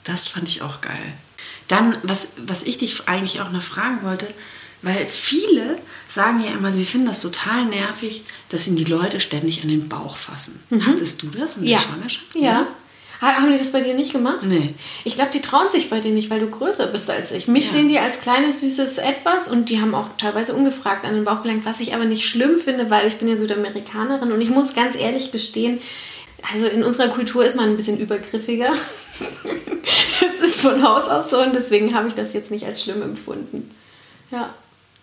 Das 0.04 0.28
fand 0.28 0.48
ich 0.48 0.62
auch 0.62 0.82
geil. 0.82 1.14
Dann, 1.68 1.98
was, 2.04 2.34
was 2.46 2.64
ich 2.64 2.78
dich 2.78 3.08
eigentlich 3.08 3.42
auch 3.42 3.52
noch 3.52 3.62
fragen 3.62 4.04
wollte, 4.04 4.28
weil 4.82 5.06
viele 5.06 5.78
sagen 6.08 6.44
ja 6.44 6.52
immer, 6.52 6.72
sie 6.72 6.86
finden 6.86 7.08
das 7.08 7.22
total 7.22 7.66
nervig, 7.66 8.24
dass 8.48 8.68
ihnen 8.68 8.78
die 8.78 8.86
Leute 8.86 9.20
ständig 9.20 9.62
an 9.62 9.68
den 9.68 9.90
Bauch 9.90 10.18
fassen. 10.18 10.60
Mhm. 10.70 10.86
Hattest 10.86 11.22
du 11.22 11.28
das 11.28 11.58
in 11.58 11.64
der 11.64 11.74
ja. 11.74 11.80
Schwangerschaft? 11.80 12.36
Ja. 12.36 12.42
ja. 12.42 12.68
Haben 13.22 13.52
die 13.52 13.58
das 13.58 13.74
bei 13.74 13.82
dir 13.82 13.96
nicht 13.96 14.14
gemacht? 14.14 14.46
Nee. 14.46 14.74
Ich 15.04 15.16
glaube, 15.16 15.32
die 15.32 15.42
trauen 15.42 15.70
sich 15.70 15.90
bei 15.90 16.00
dir 16.00 16.12
nicht, 16.12 16.30
weil 16.30 16.40
du 16.40 16.50
größer 16.50 16.88
bist 16.88 17.10
als 17.10 17.32
ich. 17.32 17.50
Mich 17.50 17.66
ja. 17.66 17.74
sehen 17.74 17.88
die 17.90 18.00
als 18.00 18.22
kleines, 18.22 18.62
süßes 18.62 18.98
Etwas 18.98 19.50
und 19.50 19.68
die 19.68 19.82
haben 19.82 19.94
auch 19.94 20.08
teilweise 20.18 20.54
ungefragt 20.56 21.04
an 21.06 21.16
den 21.16 21.26
Bauch 21.26 21.44
gelangt, 21.44 21.66
was 21.66 21.82
ich 21.82 21.94
aber 21.94 22.06
nicht 22.06 22.28
schlimm 22.28 22.56
finde, 22.56 22.90
weil 22.90 23.08
ich 23.08 23.18
bin 23.18 23.28
ja 23.28 23.36
Südamerikanerin 23.36 24.32
und 24.32 24.40
ich 24.40 24.50
muss 24.50 24.74
ganz 24.74 24.96
ehrlich 24.96 25.34
gestehen, 25.34 25.82
also 26.54 26.68
in 26.68 26.84
unserer 26.84 27.10
Kultur 27.10 27.44
ist 27.44 27.58
man 27.58 27.70
ein 27.70 27.76
bisschen 27.76 28.00
übergriffiger. 28.00 28.72
das 30.22 30.40
ist 30.40 30.62
von 30.62 30.82
Haus 30.82 31.10
aus 31.10 31.30
so 31.30 31.42
und 31.42 31.54
deswegen 31.54 31.96
habe 31.96 32.08
ich 32.08 32.14
das 32.14 32.32
jetzt 32.32 32.52
nicht 32.52 32.66
als 32.66 32.82
schlimm 32.82 33.02
empfunden. 33.02 33.70
Ja. 34.32 34.54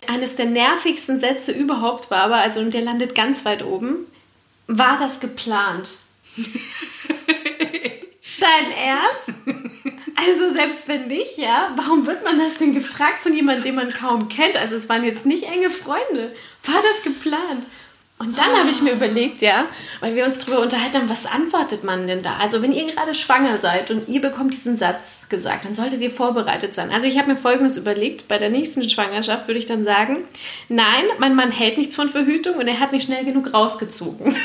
Eines 0.07 0.37
der 0.37 0.47
nervigsten 0.47 1.19
Sätze 1.19 1.53
überhaupt 1.53 2.11
war 2.11 2.21
aber, 2.21 2.37
also 2.37 2.61
und 2.61 2.73
der 2.73 2.83
landet 2.83 3.15
ganz 3.15 3.45
weit 3.45 3.63
oben, 3.63 4.07
war 4.69 4.99
das 4.99 5.21
geplant? 5.21 5.97
Dein 8.47 8.71
Ernst? 8.71 9.57
Also 10.15 10.51
selbst 10.51 10.89
wenn 10.89 11.09
nicht, 11.09 11.37
ja, 11.37 11.73
warum 11.77 12.07
wird 12.07 12.25
man 12.25 12.39
das 12.39 12.55
denn 12.55 12.73
gefragt 12.73 13.21
von 13.21 13.35
jemandem, 13.35 13.65
den 13.65 13.75
man 13.75 13.93
kaum 13.93 14.29
kennt? 14.29 14.57
Also 14.57 14.75
es 14.75 14.89
waren 14.89 15.05
jetzt 15.05 15.27
nicht 15.27 15.45
enge 15.45 15.69
Freunde. 15.69 16.35
War 16.65 16.83
das 16.83 17.03
geplant? 17.03 17.67
Und 18.19 18.39
dann 18.39 18.57
habe 18.57 18.71
ich 18.71 18.81
mir 18.81 18.93
überlegt, 18.93 19.43
ja, 19.43 19.67
weil 20.01 20.15
wir 20.15 20.25
uns 20.25 20.39
darüber 20.39 20.63
unterhalten 20.63 20.97
haben, 20.97 21.09
was 21.11 21.27
antwortet 21.27 21.85
man 21.85 22.07
denn 22.07 22.23
da? 22.23 22.37
Also 22.41 22.63
wenn 22.63 22.73
ihr 22.73 22.91
gerade 22.91 23.15
schwanger 23.15 23.59
seid 23.59 23.91
und 23.91 24.09
ihr 24.09 24.23
bekommt 24.23 24.55
diesen 24.55 24.79
Satz 24.79 25.29
gesagt, 25.29 25.67
dann 25.67 25.75
solltet 25.75 26.01
ihr 26.01 26.11
vorbereitet 26.11 26.73
sein. 26.73 26.91
Also 26.93 27.07
ich 27.07 27.19
habe 27.19 27.31
mir 27.33 27.37
Folgendes 27.37 27.77
überlegt, 27.77 28.27
bei 28.27 28.39
der 28.39 28.49
nächsten 28.49 28.89
Schwangerschaft 28.89 29.49
würde 29.49 29.59
ich 29.59 29.67
dann 29.67 29.85
sagen, 29.85 30.27
nein, 30.71 31.05
mein 31.19 31.35
Mann 31.35 31.51
hält 31.51 31.77
nichts 31.77 31.95
von 31.95 32.09
Verhütung 32.09 32.55
und 32.55 32.69
er 32.69 32.81
hat 32.81 32.93
nicht 32.93 33.05
schnell 33.05 33.25
genug 33.27 33.53
rausgezogen. 33.53 34.35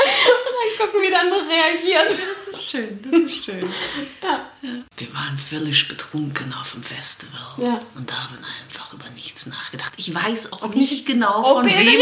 Und 0.00 0.78
dann 0.78 0.86
gucken, 0.88 1.02
wie 1.02 1.10
der 1.10 1.20
andere 1.20 1.40
reagiert. 1.48 2.04
Das 2.06 2.48
ist 2.58 2.70
schön, 2.70 2.98
das 3.02 3.20
ist 3.32 3.44
schön. 3.44 3.68
ja. 4.22 4.46
Wir 4.96 5.14
waren 5.14 5.38
völlig 5.38 5.88
betrunken 5.88 6.52
auf 6.60 6.72
dem 6.72 6.82
Festival 6.82 7.40
Ja. 7.58 7.80
und 7.96 8.12
haben 8.12 8.38
einfach 8.64 8.92
über 8.92 9.08
nichts 9.10 9.46
nachgedacht. 9.46 9.92
Ich 9.96 10.14
weiß 10.14 10.52
auch 10.52 10.68
nicht 10.74 11.06
genau, 11.06 11.40
Oh, 11.44 11.54
von 11.54 11.64
wem 11.66 11.72
ja, 11.74 11.80
es 11.80 11.86
ist. 11.86 11.96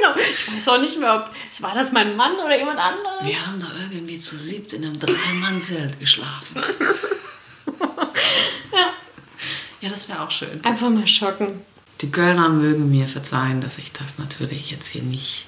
genau, 0.00 0.14
genau. 0.14 0.28
Ich 0.32 0.52
weiß 0.54 0.68
auch 0.68 0.80
nicht 0.80 0.98
mehr, 0.98 1.14
ob 1.16 1.30
es 1.50 1.62
war 1.62 1.74
das 1.74 1.92
mein 1.92 2.16
Mann 2.16 2.34
oder 2.36 2.56
jemand 2.58 2.78
anderes. 2.78 3.24
Wir 3.24 3.46
haben 3.46 3.60
da 3.60 3.68
irgendwie 3.90 4.18
zu 4.18 4.36
siebt 4.36 4.72
in 4.72 4.84
einem 4.84 4.98
Drei-Mann-Zelt 4.98 5.98
geschlafen. 6.00 6.62
Ja. 8.72 8.92
Ja, 9.80 9.88
das 9.90 10.08
wäre 10.08 10.22
auch 10.22 10.30
schön. 10.30 10.62
Einfach 10.64 10.88
mal 10.90 11.06
schocken. 11.06 11.62
Die 12.00 12.10
Kölner 12.10 12.48
mögen 12.48 12.90
mir 12.90 13.06
verzeihen, 13.06 13.60
dass 13.60 13.78
ich 13.78 13.92
das 13.92 14.18
natürlich 14.18 14.70
jetzt 14.70 14.88
hier 14.88 15.02
nicht 15.02 15.46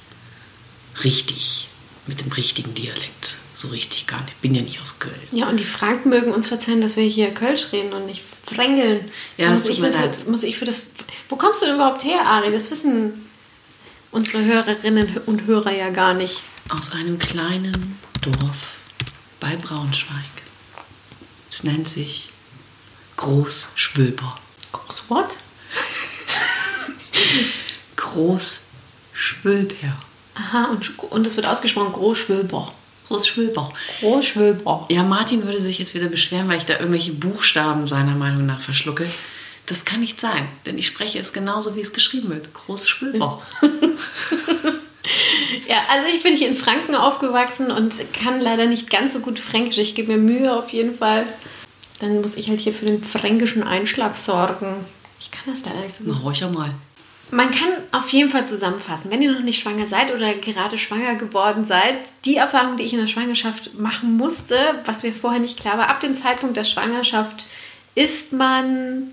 richtig 1.05 1.69
mit 2.07 2.21
dem 2.21 2.33
richtigen 2.33 2.75
Dialekt 2.75 3.37
so 3.55 3.69
richtig 3.69 4.07
kann. 4.07 4.25
Ich 4.27 4.35
bin 4.37 4.55
ja 4.55 4.63
nicht 4.63 4.81
aus 4.81 4.99
Köln. 4.99 5.15
Ja, 5.33 5.49
und 5.49 5.59
die 5.59 5.65
Franken 5.65 6.09
mögen 6.09 6.33
uns 6.33 6.49
verzeihen, 6.49 6.81
dass 6.81 6.97
wir 6.97 7.05
hier 7.05 7.33
Kölsch 7.33 7.73
reden 7.73 7.93
und 7.93 8.07
nicht 8.07 8.23
Frängeln. 8.45 9.11
Ja, 9.37 9.51
das 9.51 9.61
muss 9.61 9.69
tut 9.69 9.73
ich 9.73 9.81
mir 9.83 9.91
leid. 9.91 10.29
Muss 10.29 10.43
ich 10.43 10.59
für 10.59 10.65
das. 10.65 10.83
Wo 11.29 11.37
kommst 11.37 11.63
du 11.63 11.67
denn 11.67 11.77
überhaupt 11.77 12.05
her, 12.05 12.23
Ari? 12.25 12.51
Das 12.51 12.71
wissen 12.71 13.27
unsere 14.11 14.45
Hörerinnen 14.45 15.19
und 15.27 15.47
Hörer 15.47 15.73
ja 15.73 15.91
gar 15.91 16.15
nicht. 16.15 16.43
Aus 16.71 16.93
einem 16.93 17.19
kleinen 17.19 17.99
Dorf 18.23 18.75
bei 19.39 19.55
Braunschweig. 19.57 20.25
Es 21.51 21.65
nennt 21.65 21.89
sich 21.89 22.31
Großschwöber. 23.17 24.39
Groß 24.73 25.05
what? 25.09 25.27
Großschwöber. 27.97 29.99
Aha, 30.41 30.71
und, 30.71 30.99
und 31.11 31.27
es 31.27 31.37
wird 31.37 31.47
ausgesprochen 31.47 31.93
Großschwöber. 31.93 32.73
Großschwöber. 33.09 33.73
Großschwöber. 34.01 34.87
Ja, 34.89 35.03
Martin 35.03 35.45
würde 35.45 35.61
sich 35.61 35.79
jetzt 35.79 35.95
wieder 35.95 36.09
beschweren, 36.09 36.49
weil 36.49 36.59
ich 36.59 36.65
da 36.65 36.75
irgendwelche 36.75 37.13
Buchstaben 37.13 37.87
seiner 37.87 38.15
Meinung 38.15 38.47
nach 38.47 38.61
verschlucke. 38.61 39.07
Das 39.67 39.85
kann 39.85 40.01
nicht 40.01 40.21
sein, 40.21 40.49
denn 40.67 40.79
ich 40.79 40.87
spreche 40.87 41.19
es 41.19 41.33
genauso, 41.33 41.75
wie 41.75 41.81
es 41.81 41.93
geschrieben 41.93 42.31
wird. 42.31 42.55
Großschwöber. 42.55 43.43
Ja, 45.69 45.85
also 45.89 46.07
ich 46.09 46.23
bin 46.23 46.35
hier 46.37 46.49
in 46.49 46.57
Franken 46.57 46.95
aufgewachsen 46.95 47.71
und 47.71 47.95
kann 48.13 48.41
leider 48.41 48.67
nicht 48.67 48.91
ganz 48.91 49.13
so 49.13 49.21
gut 49.21 49.39
Fränkisch. 49.39 49.79
Ich 49.79 49.95
gebe 49.95 50.13
mir 50.13 50.19
Mühe 50.19 50.57
auf 50.57 50.71
jeden 50.71 50.95
Fall. 50.95 51.27
Dann 52.01 52.21
muss 52.21 52.37
ich 52.37 52.49
halt 52.49 52.61
hier 52.61 52.73
für 52.73 52.87
den 52.87 53.03
fränkischen 53.03 53.63
Einschlag 53.63 54.17
sorgen. 54.17 54.85
Ich 55.19 55.31
kann 55.31 55.45
das 55.47 55.65
leider 55.65 55.81
nicht 55.81 55.95
so 55.95 56.05
gut. 56.05 56.15
Na, 56.17 56.23
horch 56.25 56.41
ja 56.41 56.49
mal. 56.49 56.75
Man 57.33 57.51
kann 57.51 57.69
auf 57.93 58.09
jeden 58.13 58.31
Fall 58.31 58.47
zusammenfassen, 58.47 59.11
wenn 59.11 59.23
ihr 59.23 59.33
noch 59.33 59.43
nicht 59.43 59.61
schwanger 59.61 59.87
seid 59.87 60.13
oder 60.13 60.35
gerade 60.35 60.79
schwanger 60.79 61.15
geworden 61.15 61.65
seid, 61.65 61.95
die 62.25 62.37
Erfahrung, 62.37 62.77
die 62.77 62.83
ich 62.83 62.93
in 62.93 62.99
der 62.99 63.07
Schwangerschaft 63.07 63.79
machen 63.79 64.17
musste, 64.17 64.57
was 64.85 65.03
mir 65.03 65.13
vorher 65.13 65.41
nicht 65.41 65.61
klar 65.61 65.79
war, 65.79 65.89
ab 65.89 66.01
dem 66.01 66.17
Zeitpunkt 66.17 66.57
der 66.57 66.65
Schwangerschaft 66.65 67.47
ist 67.95 68.33
man 68.33 69.13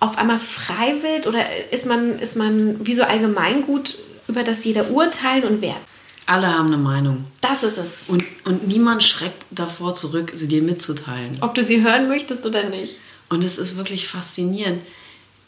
auf 0.00 0.18
einmal 0.18 0.38
freiwillig 0.38 1.26
oder 1.26 1.44
ist 1.70 1.86
man, 1.86 2.18
ist 2.18 2.36
man 2.36 2.86
wie 2.86 2.92
so 2.92 3.04
allgemeingut, 3.04 3.96
über 4.28 4.42
das 4.42 4.64
jeder 4.64 4.90
urteilen 4.90 5.44
und 5.44 5.60
werten. 5.60 5.80
Alle 6.26 6.48
haben 6.48 6.68
eine 6.68 6.78
Meinung. 6.78 7.26
Das 7.40 7.62
ist 7.62 7.76
es. 7.76 8.04
Und, 8.08 8.24
und 8.44 8.66
niemand 8.66 9.02
schreckt 9.02 9.44
davor 9.50 9.94
zurück, 9.94 10.32
sie 10.34 10.48
dir 10.48 10.62
mitzuteilen. 10.62 11.36
Ob 11.40 11.54
du 11.54 11.62
sie 11.62 11.82
hören 11.82 12.08
möchtest 12.08 12.46
oder 12.46 12.64
nicht. 12.68 12.98
Und 13.28 13.44
es 13.44 13.58
ist 13.58 13.76
wirklich 13.76 14.08
faszinierend. 14.08 14.82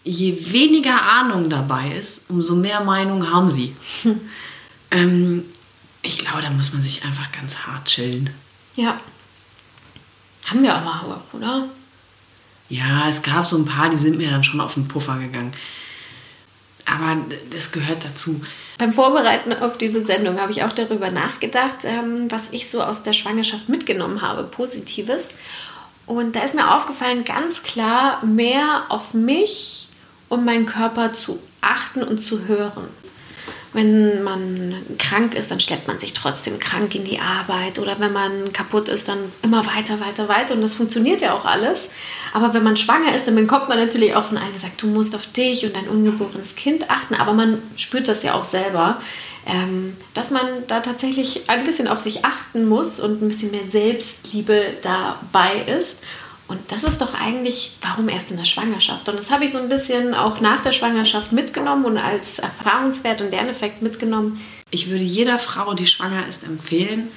Je 0.09 0.53
weniger 0.53 1.03
Ahnung 1.03 1.51
dabei 1.51 1.91
ist, 1.91 2.31
umso 2.31 2.55
mehr 2.55 2.81
Meinung 2.81 3.29
haben 3.29 3.49
sie. 3.49 3.75
ähm, 4.93 5.45
ich 6.03 6.19
glaube, 6.19 6.43
da 6.43 6.51
muss 6.51 6.73
man 6.73 6.81
sich 6.81 7.05
einfach 7.05 7.33
ganz 7.33 7.67
hart 7.67 7.87
chillen. 7.87 8.31
Ja. 8.77 9.01
Haben 10.47 10.63
wir 10.63 10.73
aber 10.73 10.91
auch, 10.91 11.35
oder? 11.35 11.69
Ja, 12.69 13.09
es 13.09 13.23
gab 13.23 13.47
so 13.47 13.57
ein 13.59 13.65
paar, 13.65 13.91
die 13.91 13.97
sind 13.97 14.17
mir 14.17 14.31
dann 14.31 14.45
schon 14.45 14.61
auf 14.61 14.75
den 14.75 14.87
Puffer 14.87 15.19
gegangen. 15.19 15.53
Aber 16.85 17.17
das 17.51 17.73
gehört 17.73 18.05
dazu. 18.05 18.41
Beim 18.79 18.93
Vorbereiten 18.93 19.53
auf 19.55 19.77
diese 19.77 20.01
Sendung 20.01 20.39
habe 20.39 20.53
ich 20.53 20.63
auch 20.63 20.73
darüber 20.73 21.11
nachgedacht, 21.11 21.79
ähm, 21.83 22.31
was 22.31 22.53
ich 22.53 22.71
so 22.71 22.81
aus 22.81 23.03
der 23.03 23.13
Schwangerschaft 23.13 23.69
mitgenommen 23.69 24.23
habe, 24.23 24.45
Positives. 24.45 25.31
Und 26.07 26.37
da 26.37 26.45
ist 26.45 26.55
mir 26.55 26.77
aufgefallen, 26.77 27.25
ganz 27.25 27.65
klar 27.65 28.25
mehr 28.25 28.85
auf 28.89 29.13
mich 29.15 29.86
und 30.29 30.45
meinen 30.45 30.67
Körper 30.67 31.13
zu 31.13 31.39
achten 31.61 32.03
und 32.03 32.19
zu 32.19 32.47
hören. 32.47 32.89
Wenn 33.73 34.23
man 34.23 34.75
krank 34.99 35.35
ist, 35.35 35.51
dann 35.51 35.61
schleppt 35.61 35.87
man 35.87 35.99
sich 35.99 36.15
trotzdem 36.15 36.59
krank 36.59 36.95
in 36.95 37.05
die 37.05 37.21
Arbeit. 37.21 37.79
Oder 37.79 38.01
wenn 38.01 38.13
man 38.13 38.51
kaputt 38.55 38.89
ist, 38.89 39.07
dann 39.07 39.19
immer 39.43 39.67
weiter, 39.67 40.01
weiter, 40.01 40.31
weiter. 40.31 40.55
Und 40.55 40.63
das 40.63 40.77
funktioniert 40.77 41.21
ja 41.21 41.35
auch 41.35 41.45
alles. 41.45 41.91
Aber 42.33 42.55
wenn 42.55 42.63
man 42.63 42.79
schwanger 42.79 43.15
ist, 43.15 43.27
dann 43.27 43.35
bekommt 43.35 43.69
man 43.69 43.77
natürlich 43.77 44.15
auch 44.15 44.25
von 44.25 44.39
allen 44.39 44.55
gesagt, 44.55 44.81
du 44.81 44.87
musst 44.87 45.15
auf 45.15 45.27
dich 45.27 45.67
und 45.67 45.77
dein 45.77 45.89
ungeborenes 45.89 46.57
Kind 46.57 46.89
achten. 46.89 47.17
Aber 47.17 47.35
man 47.35 47.61
spürt 47.77 48.09
das 48.09 48.23
ja 48.23 48.33
auch 48.33 48.47
selber, 48.47 48.99
ähm, 49.47 49.95
dass 50.15 50.31
man 50.31 50.47
da 50.69 50.81
tatsächlich 50.81 51.51
ein 51.51 51.65
bisschen 51.65 51.87
auf 51.87 52.01
sich 52.01 52.25
achten 52.25 52.67
muss 52.67 52.99
und 52.99 53.21
ein 53.21 53.29
bisschen 53.29 53.51
mehr 53.51 53.71
Selbstliebe 53.71 54.69
dabei 54.81 55.65
ist. 55.79 55.99
Und 56.49 56.61
das 56.71 56.85
ist 56.85 57.01
doch 57.01 57.15
eigentlich, 57.15 57.77
warum 57.81 58.09
erst 58.09 58.31
in 58.31 58.37
der 58.37 58.45
Schwangerschaft? 58.45 59.09
Und 59.09 59.19
das 59.19 59.31
habe 59.31 59.45
ich 59.45 59.53
so 59.53 59.59
ein 59.59 59.69
bisschen 59.69 60.15
auch 60.15 60.41
nach 60.41 60.61
der 60.61 60.73
Schwangerschaft 60.73 61.33
mitgenommen 61.33 61.85
und 61.85 61.99
als 61.99 62.39
Erfahrungswert 62.39 63.21
und 63.21 63.31
Lerneffekt 63.31 63.83
mitgenommen. 63.83 64.41
Ich 64.71 64.89
würde 64.89 65.03
jeder 65.03 65.39
Frau, 65.39 65.75
die 65.75 65.87
schwanger 65.87 66.27
ist, 66.29 66.45
empfehlen, 66.45 67.09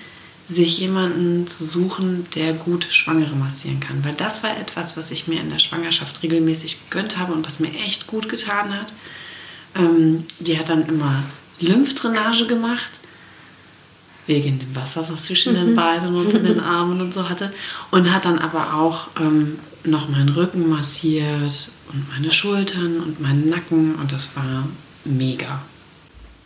sich 0.47 0.79
jemanden 0.79 1.45
zu 1.45 1.63
suchen, 1.63 2.25
der 2.33 2.53
gut 2.53 2.85
Schwangere 2.89 3.35
massieren 3.35 3.79
kann. 3.79 4.03
Weil 4.03 4.15
das 4.15 4.41
war 4.41 4.57
etwas, 4.57 4.97
was 4.97 5.11
ich 5.11 5.27
mir 5.27 5.39
in 5.39 5.51
der 5.51 5.59
Schwangerschaft 5.59 6.23
regelmäßig 6.23 6.89
gegönnt 6.89 7.17
habe 7.17 7.33
und 7.33 7.45
was 7.45 7.59
mir 7.59 7.71
echt 7.85 8.07
gut 8.07 8.29
getan 8.29 8.73
hat. 8.73 8.93
Ähm, 9.75 10.25
die 10.39 10.57
hat 10.57 10.69
dann 10.69 10.87
immer 10.87 11.23
Lymphdrainage 11.59 12.47
gemacht, 12.47 12.98
wegen 14.29 14.59
dem 14.59 14.75
Wasser, 14.75 15.05
was 15.09 15.25
zwischen 15.25 15.55
den 15.55 15.75
Beinen 15.75 16.15
und 16.15 16.31
in 16.31 16.45
den 16.45 16.59
Armen 16.77 17.01
und 17.01 17.13
so 17.13 17.27
hatte. 17.27 17.51
Und 17.91 18.13
hat 18.13 18.25
dann 18.25 18.39
aber 18.39 18.75
auch 18.75 19.07
ähm, 19.19 19.59
noch 19.83 20.07
meinen 20.07 20.29
Rücken 20.29 20.69
massiert 20.69 21.69
und 21.91 22.07
meine 22.09 22.31
Schultern 22.31 22.99
und 22.99 23.19
meinen 23.19 23.49
Nacken. 23.49 23.95
Und 23.95 24.13
das 24.13 24.35
war 24.37 24.67
mega. 25.03 25.61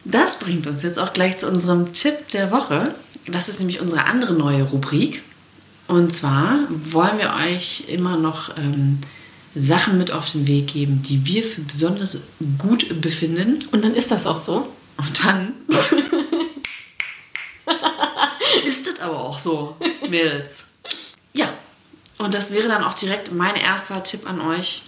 Das 0.06 0.40
bringt 0.40 0.66
uns 0.66 0.82
jetzt 0.82 0.98
auch 0.98 1.14
gleich 1.14 1.38
zu 1.38 1.48
unserem 1.48 1.94
Tipp 1.94 2.30
der 2.30 2.52
Woche. 2.52 2.96
Das 3.28 3.50
ist 3.50 3.60
nämlich 3.60 3.82
unsere 3.82 4.06
andere 4.06 4.34
neue 4.34 4.64
Rubrik. 4.64 5.22
Und 5.88 6.14
zwar 6.14 6.60
wollen 6.70 7.20
wir 7.20 7.34
euch 7.34 7.86
immer 7.90 8.18
noch 8.18 8.58
ähm, 8.58 9.00
Sachen 9.56 9.98
mit 9.98 10.12
auf 10.12 10.32
den 10.32 10.48
Weg 10.48 10.68
geben, 10.68 11.04
die 11.04 11.26
wir 11.26 11.44
für 11.44 11.62
besonders 11.62 12.22
gut 12.58 13.02
befinden. 13.02 13.60
Und 13.72 13.84
dann 13.84 13.94
ist 13.94 14.12
das 14.12 14.26
auch 14.26 14.38
so. 14.38 14.70
Und 14.98 15.24
dann 15.26 15.52
ist 18.66 18.88
das 18.88 19.00
aber 19.00 19.20
auch 19.20 19.38
so, 19.38 19.76
Mädels. 20.10 20.66
Ja, 21.34 21.52
und 22.18 22.34
das 22.34 22.54
wäre 22.54 22.68
dann 22.68 22.84
auch 22.84 22.94
direkt 22.94 23.32
mein 23.32 23.56
erster 23.56 24.04
Tipp 24.04 24.30
an 24.30 24.42
euch. 24.42 24.84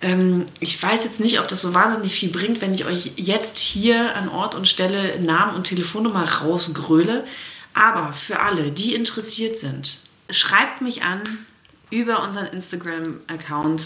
Ähm, 0.00 0.46
ich 0.60 0.80
weiß 0.80 1.04
jetzt 1.04 1.20
nicht, 1.20 1.40
ob 1.40 1.48
das 1.48 1.62
so 1.62 1.74
wahnsinnig 1.74 2.12
viel 2.12 2.30
bringt, 2.30 2.60
wenn 2.60 2.74
ich 2.74 2.84
euch 2.84 3.12
jetzt 3.16 3.58
hier 3.58 4.14
an 4.14 4.28
Ort 4.28 4.54
und 4.54 4.68
Stelle 4.68 5.20
Namen 5.20 5.56
und 5.56 5.64
Telefonnummer 5.64 6.24
rausgröle. 6.24 7.24
Aber 7.74 8.12
für 8.12 8.40
alle, 8.40 8.70
die 8.70 8.94
interessiert 8.94 9.58
sind, 9.58 9.98
schreibt 10.30 10.80
mich 10.80 11.02
an 11.02 11.22
über 11.90 12.22
unseren 12.22 12.46
Instagram-Account. 12.46 13.82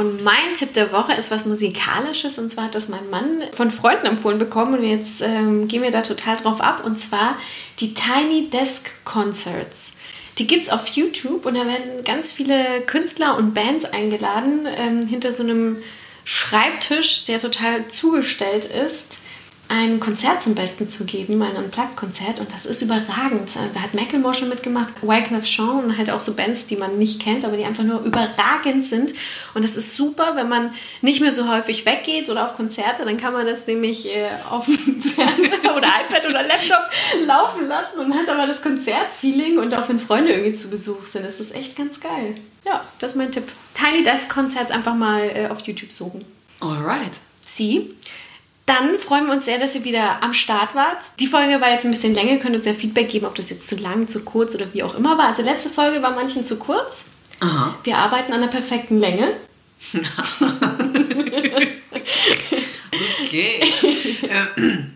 Und 0.00 0.24
mein 0.24 0.54
Tipp 0.56 0.72
der 0.72 0.92
Woche 0.92 1.12
ist 1.12 1.30
was 1.30 1.44
Musikalisches. 1.44 2.38
Und 2.38 2.48
zwar 2.48 2.64
hat 2.64 2.74
das 2.74 2.88
mein 2.88 3.10
Mann 3.10 3.42
von 3.52 3.70
Freunden 3.70 4.06
empfohlen 4.06 4.38
bekommen. 4.38 4.78
Und 4.78 4.84
jetzt 4.84 5.20
ähm, 5.20 5.68
gehen 5.68 5.82
wir 5.82 5.90
da 5.90 6.00
total 6.00 6.38
drauf 6.38 6.62
ab. 6.62 6.82
Und 6.86 6.98
zwar 6.98 7.36
die 7.80 7.92
Tiny 7.92 8.48
Desk 8.48 8.90
Concerts. 9.04 9.92
Die 10.38 10.46
gibt 10.46 10.62
es 10.62 10.70
auf 10.70 10.86
YouTube 10.86 11.44
und 11.44 11.54
da 11.54 11.66
werden 11.66 12.02
ganz 12.06 12.32
viele 12.32 12.80
Künstler 12.86 13.36
und 13.36 13.52
Bands 13.52 13.84
eingeladen, 13.84 14.66
ähm, 14.74 15.06
hinter 15.06 15.34
so 15.34 15.42
einem 15.42 15.76
Schreibtisch, 16.24 17.24
der 17.24 17.38
total 17.38 17.88
zugestellt 17.88 18.64
ist. 18.64 19.18
Ein 19.70 20.00
Konzert 20.00 20.42
zum 20.42 20.56
Besten 20.56 20.88
zu 20.88 21.04
geben, 21.04 21.40
ein 21.42 21.56
Unplugged-Konzert 21.56 22.40
und 22.40 22.52
das 22.52 22.66
ist 22.66 22.82
überragend. 22.82 23.48
Da 23.72 23.80
hat 23.80 23.94
Macklemore 23.94 24.34
schon 24.34 24.48
mitgemacht, 24.48 24.92
Wyclef 25.00 25.44
Jean 25.44 25.84
und 25.84 25.96
halt 25.96 26.10
auch 26.10 26.18
so 26.18 26.34
Bands, 26.34 26.66
die 26.66 26.74
man 26.74 26.98
nicht 26.98 27.22
kennt, 27.22 27.44
aber 27.44 27.56
die 27.56 27.64
einfach 27.64 27.84
nur 27.84 28.00
überragend 28.00 28.84
sind 28.84 29.14
und 29.54 29.64
das 29.64 29.76
ist 29.76 29.94
super, 29.94 30.34
wenn 30.34 30.48
man 30.48 30.74
nicht 31.02 31.20
mehr 31.20 31.30
so 31.30 31.48
häufig 31.48 31.86
weggeht 31.86 32.28
oder 32.28 32.44
auf 32.44 32.56
Konzerte, 32.56 33.04
dann 33.04 33.16
kann 33.16 33.32
man 33.32 33.46
das 33.46 33.68
nämlich 33.68 34.08
äh, 34.08 34.26
auf 34.50 34.66
dem 34.66 35.00
Fernseher 35.02 35.76
oder 35.76 35.86
iPad 35.86 36.26
oder 36.26 36.42
Laptop 36.42 36.90
laufen 37.26 37.66
lassen 37.66 38.00
und 38.00 38.12
hat 38.12 38.28
aber 38.28 38.48
das 38.48 38.62
Konzertfeeling 38.62 39.58
und 39.58 39.72
auch 39.74 39.88
wenn 39.88 40.00
Freunde 40.00 40.32
irgendwie 40.32 40.54
zu 40.54 40.68
Besuch 40.68 41.06
sind, 41.06 41.24
ist 41.24 41.38
das 41.38 41.52
echt 41.52 41.76
ganz 41.76 42.00
geil. 42.00 42.34
Ja, 42.66 42.84
das 42.98 43.12
ist 43.12 43.16
mein 43.16 43.30
Tipp. 43.30 43.44
Tiny 43.74 44.02
Desk 44.02 44.28
Konzert 44.28 44.72
einfach 44.72 44.94
mal 44.94 45.22
äh, 45.32 45.48
auf 45.48 45.60
YouTube 45.60 45.92
suchen. 45.92 46.24
Alright. 46.58 47.20
Sie. 47.44 47.94
Dann 48.70 49.00
freuen 49.00 49.26
wir 49.26 49.32
uns 49.32 49.46
sehr, 49.46 49.58
dass 49.58 49.74
ihr 49.74 49.82
wieder 49.82 50.22
am 50.22 50.32
Start 50.32 50.76
wart. 50.76 50.98
Die 51.18 51.26
Folge 51.26 51.60
war 51.60 51.72
jetzt 51.72 51.84
ein 51.84 51.90
bisschen 51.90 52.14
länger. 52.14 52.30
Ihr 52.34 52.38
könnt 52.38 52.54
uns 52.54 52.66
ja 52.66 52.72
Feedback 52.72 53.08
geben, 53.08 53.26
ob 53.26 53.34
das 53.34 53.50
jetzt 53.50 53.66
zu 53.66 53.74
lang, 53.74 54.06
zu 54.06 54.24
kurz 54.24 54.54
oder 54.54 54.72
wie 54.72 54.84
auch 54.84 54.94
immer 54.94 55.18
war. 55.18 55.26
Also 55.26 55.42
letzte 55.42 55.68
Folge 55.68 56.00
war 56.02 56.12
manchen 56.12 56.44
zu 56.44 56.56
kurz. 56.56 57.06
Aha. 57.40 57.74
Wir 57.82 57.98
arbeiten 57.98 58.32
an 58.32 58.42
der 58.42 58.46
perfekten 58.46 59.00
Länge. 59.00 59.32
Okay. 63.24 63.64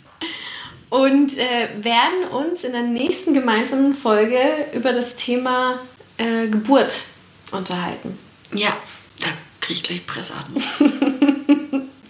Und 0.91 1.37
äh, 1.39 1.71
werden 1.81 2.29
uns 2.31 2.63
in 2.63 2.71
der 2.71 2.83
nächsten 2.83 3.35
gemeinsamen 3.35 3.93
Folge 3.93 4.39
über 4.73 4.93
das 4.93 5.17
Thema 5.17 5.81
äh, 6.19 6.47
Geburt 6.47 7.03
unterhalten. 7.51 8.17
ja, 8.53 8.77
da 9.19 9.27
krieg 9.61 9.79
ich 9.79 9.83
gleich 9.83 10.07
Pressatmen. 10.07 10.63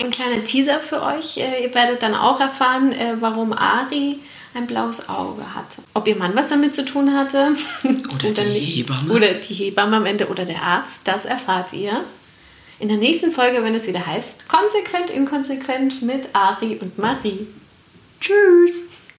Ein 0.05 0.11
kleiner 0.11 0.45
Teaser 0.45 0.81
für 0.81 1.03
euch. 1.03 1.39
Äh, 1.39 1.65
Ihr 1.65 1.75
werdet 1.75 2.03
dann 2.03 2.15
auch 2.15 2.41
erfahren, 2.41 2.93
äh, 2.93 3.15
warum 3.21 3.53
Ari 3.53 4.19
ein 4.55 4.67
blaues 4.67 5.09
Auge 5.09 5.43
hatte. 5.55 5.83
Ob 5.95 6.07
ihr 6.07 6.17
Mann 6.17 6.37
was 6.37 6.49
damit 6.49 6.75
zu 6.75 6.85
tun 6.85 7.17
hatte. 7.17 7.53
Oder 8.15 8.45
die 8.45 8.51
nicht. 8.51 8.77
Hebamme. 8.77 9.13
Oder 9.13 9.35
die 9.35 9.55
Hebamme 9.55 9.97
am 9.97 10.07
Ende 10.07 10.29
oder 10.29 10.45
der 10.45 10.63
Arzt. 10.63 11.09
Das 11.09 11.25
erfahrt 11.25 11.73
ihr. 11.73 12.05
In 12.79 12.89
der 12.89 12.97
nächsten 12.97 13.33
Folge, 13.33 13.63
wenn 13.63 13.75
es 13.75 13.89
wieder 13.89 14.05
heißt, 14.07 14.49
konsequent, 14.49 15.11
inkonsequent 15.11 16.03
mit 16.03 16.29
Ari 16.35 16.79
und 16.81 16.99
Marie. 16.99 17.47
Tschüss! 18.21 19.04